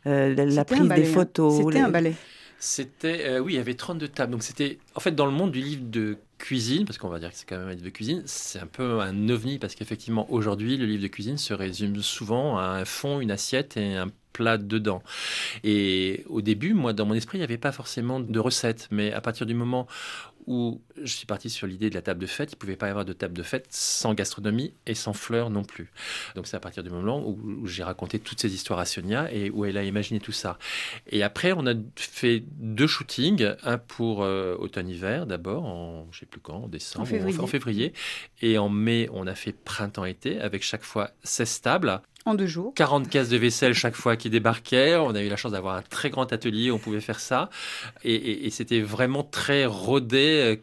[0.07, 1.13] Euh, La, prise des hein.
[1.13, 2.13] photos C'était les- un ballet.
[2.61, 4.33] C'était, euh, oui, il y avait 32 tables.
[4.33, 7.31] Donc c'était, en fait, dans le monde du livre de cuisine, parce qu'on va dire
[7.31, 10.29] que c'est quand même un livre de cuisine, c'est un peu un ovni, parce qu'effectivement,
[10.31, 14.11] aujourd'hui, le livre de cuisine se résume souvent à un fond, une assiette et un
[14.33, 15.01] plat dedans.
[15.63, 19.13] Et au début, moi, dans mon esprit, il n'y avait pas forcément de recette, mais
[19.13, 19.87] à partir du moment
[20.49, 22.87] où je suis parti sur l'idée de la table de fête, il ne pouvait pas
[22.87, 25.91] y avoir de table de fête sans gastronomie et sans fleurs non plus.
[26.35, 29.31] Donc c'est à partir du moment où, où j'ai raconté toutes ces histoires à Sonia
[29.31, 30.57] et où elle a imaginé tout ça.
[31.07, 36.25] Et après, on a fait deux shootings, un pour euh, automne-hiver d'abord, en je sais
[36.25, 37.39] plus quand, en décembre, En février.
[37.39, 37.93] en février,
[38.41, 42.01] et en mai, on a fait printemps-été avec chaque fois 16 tables.
[42.29, 42.73] En deux jours.
[42.75, 44.95] 40 caisses de vaisselle chaque fois qui débarquaient.
[44.95, 47.49] On a eu la chance d'avoir un très grand atelier, on pouvait faire ça.
[48.03, 50.55] Et, et- et c'était vraiment très rodé, euh,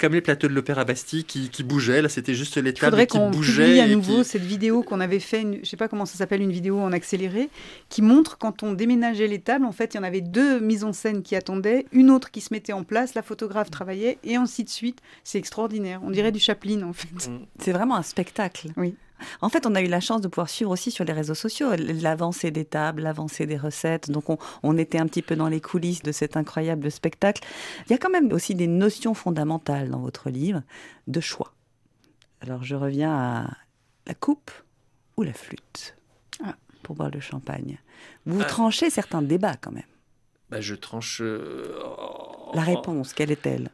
[0.00, 2.02] comme les plateaux de l'Opéra Bastille qui, qui bougeaient.
[2.02, 3.78] Là, c'était juste les tables faudrait qui qu'on bougeaient.
[3.78, 6.50] à nouveau cette vidéo qu'on avait fait, une, je sais pas comment ça s'appelle, une
[6.50, 7.48] vidéo en accéléré,
[7.90, 10.82] qui montre quand on déménageait les tables, en fait, il y en avait deux mises
[10.82, 14.34] en scène qui attendaient, une autre qui se mettait en place, la photographe travaillait, et
[14.34, 14.98] ainsi de suite.
[15.22, 16.00] C'est extraordinaire.
[16.02, 17.30] On dirait du Chaplin, en fait.
[17.60, 18.70] C'est vraiment un spectacle.
[18.76, 18.96] Oui.
[19.40, 21.68] En fait, on a eu la chance de pouvoir suivre aussi sur les réseaux sociaux
[21.78, 24.10] l'avancée des tables, l'avancée des recettes.
[24.10, 27.42] Donc, on, on était un petit peu dans les coulisses de cet incroyable spectacle.
[27.86, 30.62] Il y a quand même aussi des notions fondamentales dans votre livre
[31.06, 31.52] de choix.
[32.40, 33.50] Alors, je reviens à
[34.06, 34.50] la coupe
[35.16, 35.96] ou la flûte
[36.44, 36.54] Ah.
[36.82, 37.78] pour boire le champagne.
[38.26, 38.44] Vous Ah.
[38.46, 39.84] tranchez certains débats quand même.
[40.50, 41.20] Bah, je tranche.
[41.22, 41.74] euh,
[42.52, 43.70] La réponse, quelle est-elle?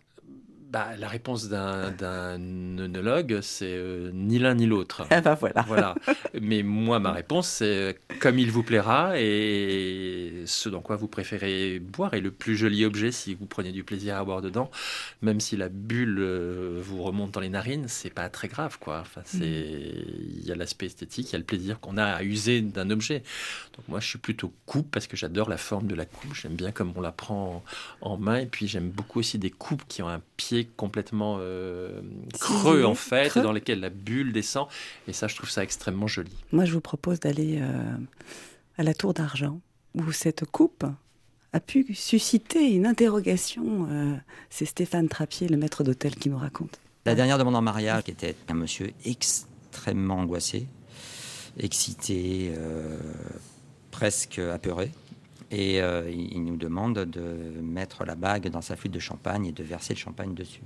[0.70, 2.38] Bah, La réponse d'un
[2.78, 5.06] œnologue, c'est euh, ni l'un ni l'autre.
[5.10, 5.64] Ah bah voilà.
[5.66, 5.94] Voilà.
[6.40, 11.08] Mais moi, ma réponse, c'est euh, comme il vous plaira et ce dans quoi vous
[11.08, 12.14] préférez boire.
[12.14, 14.70] Et le plus joli objet, si vous prenez du plaisir à boire dedans,
[15.22, 19.00] même si la bulle euh, vous remonte dans les narines, c'est pas très grave, quoi.
[19.00, 22.22] Enfin, c'est, il y a l'aspect esthétique, il y a le plaisir qu'on a à
[22.22, 23.22] user d'un objet.
[23.76, 26.34] Donc moi, je suis plutôt coupe parce que j'adore la forme de la coupe.
[26.34, 27.64] J'aime bien comme on la prend
[28.00, 28.36] en, en main.
[28.36, 32.00] Et puis j'aime beaucoup aussi des coupes qui ont un pied complètement euh,
[32.38, 33.42] creux en fait, creux.
[33.42, 34.66] dans lesquels la bulle descend.
[35.08, 36.32] Et ça, je trouve ça extrêmement joli.
[36.52, 37.94] Moi, je vous propose d'aller euh,
[38.78, 39.60] à la tour d'argent,
[39.94, 40.84] où cette coupe
[41.52, 43.88] a pu susciter une interrogation.
[43.90, 44.14] Euh,
[44.50, 46.80] c'est Stéphane Trappier, le maître d'hôtel, qui nous raconte.
[47.06, 50.66] La dernière demande en mariage qui était un monsieur extrêmement angoissé,
[51.58, 52.98] excité, euh,
[53.90, 54.90] presque apeuré.
[55.50, 59.52] Et euh, il nous demande de mettre la bague dans sa flûte de champagne et
[59.52, 60.62] de verser le champagne dessus.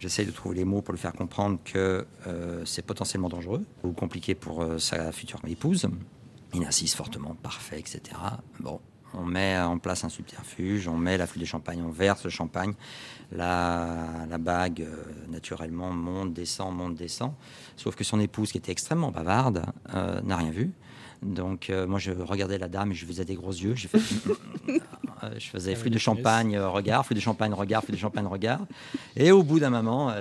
[0.00, 3.92] J'essaie de trouver les mots pour lui faire comprendre que euh, c'est potentiellement dangereux ou
[3.92, 5.88] compliqué pour sa future épouse.
[6.52, 8.16] Il insiste fortement, parfait, etc.
[8.60, 8.80] Bon,
[9.16, 12.30] on met en place un subterfuge, on met la flûte de champagne, on verse le
[12.30, 12.74] champagne,
[13.32, 17.32] la, bague euh, naturellement monte, descend, monte, descend.
[17.76, 20.72] Sauf que son épouse, qui était extrêmement bavarde, euh, n'a rien vu.
[21.22, 23.74] Donc euh, moi je regardais la dame et je faisais des gros yeux.
[23.76, 23.98] Fait...
[25.38, 28.60] je faisais flûte de champagne, regard, flûte de champagne, regard, flûte de champagne, regard.
[29.16, 30.12] Et au bout d'un moment,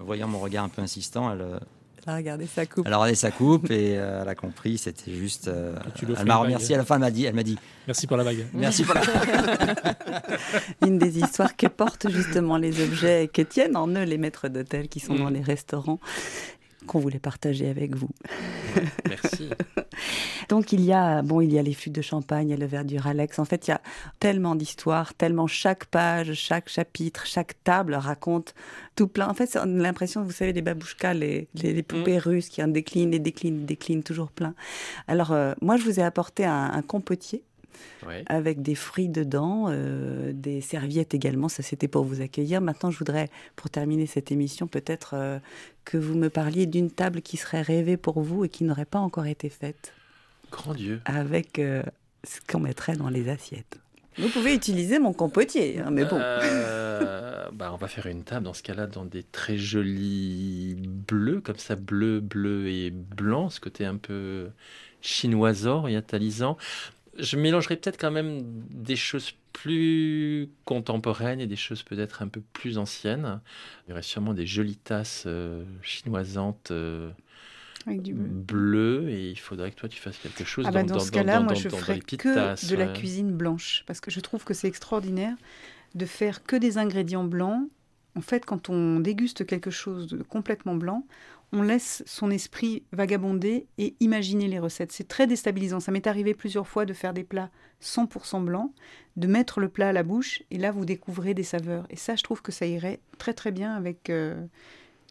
[0.00, 1.60] voyant mon regard un peu insistant, elle,
[2.06, 2.86] elle a regardé sa coupe.
[2.86, 4.78] Elle a regardé sa coupe et euh, elle a compris.
[4.78, 5.48] C'était juste.
[5.48, 5.74] Euh,
[6.16, 6.76] elle m'a remercié.
[6.76, 7.58] À la fin, elle m'a dit, elle m'a dit.
[7.88, 8.46] Merci pour la bague.
[8.54, 9.02] Merci pour la.
[10.86, 14.46] Une des histoires que portent justement les objets et que tiennent en eux les maîtres
[14.46, 15.98] d'hôtel qui sont dans les restaurants
[16.86, 18.08] qu'on voulait partager avec vous.
[19.08, 19.50] Merci.
[20.48, 22.56] Donc il y a bon, il y a les flûtes de champagne, il y a
[22.56, 23.38] le verre du Ralex.
[23.38, 23.80] En fait, il y a
[24.20, 28.54] tellement d'histoires, tellement chaque page, chaque chapitre, chaque table raconte
[28.94, 29.28] tout plein.
[29.28, 32.20] En fait, on a l'impression, vous savez, les babouchkas, les, les, poupées mm.
[32.20, 34.54] russes qui en déclinent et déclinent, déclinent toujours plein.
[35.08, 37.42] Alors euh, moi, je vous ai apporté un compotier
[38.26, 41.48] avec des fruits dedans, euh, des serviettes également.
[41.48, 42.60] Ça, c'était pour vous accueillir.
[42.60, 45.38] Maintenant, je voudrais, pour terminer cette émission, peut-être euh,
[45.84, 48.98] que vous me parliez d'une table qui serait rêvée pour vous et qui n'aurait pas
[48.98, 49.92] encore été faite.
[50.50, 51.00] Grand Dieu.
[51.04, 51.82] Avec euh,
[52.24, 53.80] ce qu'on mettrait dans les assiettes.
[54.18, 56.16] Vous pouvez utiliser mon compotier, hein, mais bon.
[56.16, 61.58] bah, on va faire une table dans ce cas-là dans des très jolis bleus, comme
[61.58, 64.48] ça, bleu, bleu et blanc, ce côté un peu
[65.02, 66.56] chinoisant, orientalisant
[67.18, 68.40] je mélangerais peut-être quand même
[68.70, 73.40] des choses plus contemporaines et des choses peut-être un peu plus anciennes.
[73.86, 76.70] Il y aurait sûrement des jolies tasses euh, chinoisantes.
[76.70, 77.10] Euh,
[77.86, 79.08] avec du bleu.
[79.08, 81.54] et il faudrait que toi tu fasses quelque chose ah bah, dans, ce cas-là moi
[81.54, 85.36] je ferais que de la cuisine blanche parce que je trouve que c'est extraordinaire
[85.94, 87.68] de faire que des ingrédients blancs
[88.16, 91.06] en fait quand on déguste quelque chose de complètement blanc
[91.52, 94.92] on laisse son esprit vagabonder et imaginer les recettes.
[94.92, 95.80] C'est très déstabilisant.
[95.80, 97.50] Ça m'est arrivé plusieurs fois de faire des plats
[97.82, 98.72] 100% blancs,
[99.16, 101.86] de mettre le plat à la bouche et là vous découvrez des saveurs.
[101.90, 104.44] Et ça, je trouve que ça irait très très bien avec euh,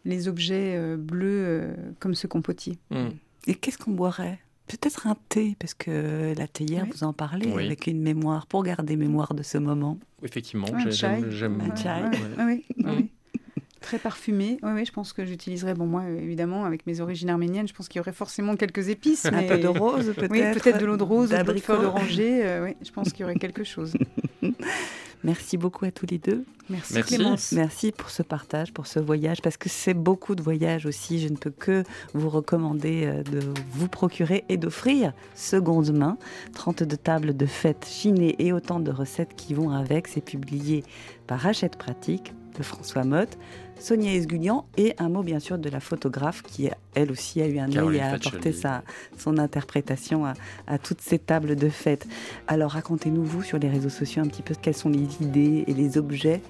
[0.04, 2.78] les objets euh, bleus euh, comme ce compotier.
[2.90, 3.10] Hmm.
[3.48, 4.40] Et qu'est-ce qu'on boirait?
[4.68, 8.96] Peut-être un thé, parce que la théière, vous en parlez, avec une mémoire, pour garder
[8.96, 10.00] mémoire de ce moment.
[10.24, 11.62] Effectivement, j'aime.
[11.62, 12.02] Un chai.
[12.40, 13.12] oui, oui.
[13.86, 14.58] Très parfumé.
[14.64, 17.88] Oui, oui, je pense que j'utiliserais, bon, moi, évidemment, avec mes origines arméniennes, je pense
[17.88, 19.26] qu'il y aurait forcément quelques épices.
[19.26, 20.32] Un peu de rose, peut-être.
[20.32, 21.30] Oui, peut-être de l'eau de rose,
[21.62, 22.42] fleurs d'oranger.
[22.44, 23.94] Euh, oui, je pense qu'il y aurait quelque chose.
[25.24, 26.46] Merci beaucoup à tous les deux.
[26.70, 27.52] Merci, Merci, Clémence.
[27.52, 31.20] Merci pour ce partage, pour ce voyage, parce que c'est beaucoup de voyages aussi.
[31.20, 31.84] Je ne peux que
[32.14, 33.40] vous recommander euh, de
[33.72, 36.18] vous procurer et d'offrir seconde main
[36.54, 40.08] 32 tables de fêtes chinées et autant de recettes qui vont avec.
[40.08, 40.84] C'est publié
[41.28, 43.38] par Hachette Pratique de François Motte.
[43.80, 47.60] Sonia Esgulian et un mot bien sûr de la photographe qui elle aussi a eu
[47.60, 48.84] un œil et a apporté sa,
[49.18, 52.08] son interprétation à, toutes ces tables de fête.
[52.48, 55.74] Alors racontez-nous vous sur les réseaux sociaux un petit peu quelles sont les idées et
[55.74, 56.42] les objets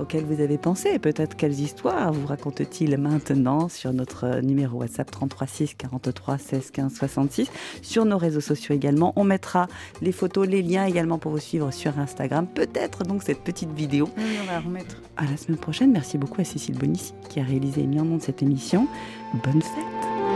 [0.00, 0.98] auxquels vous avez pensé.
[0.98, 6.94] Peut-être quelles histoires vous raconte-t-il maintenant sur notre numéro WhatsApp 33 6 43 16 15
[6.94, 7.50] 66
[7.82, 9.66] sur nos réseaux sociaux également on mettra
[10.02, 12.46] les photos les liens également pour vous suivre sur Instagram.
[12.46, 14.08] Peut-être donc cette petite vidéo.
[14.16, 14.96] Oui, on va remettre.
[15.16, 15.92] À la semaine prochaine.
[15.92, 18.86] Merci beaucoup à Cécile Bonissi qui a réalisé et mis en nom de cette émission.
[19.44, 20.35] Bonne fête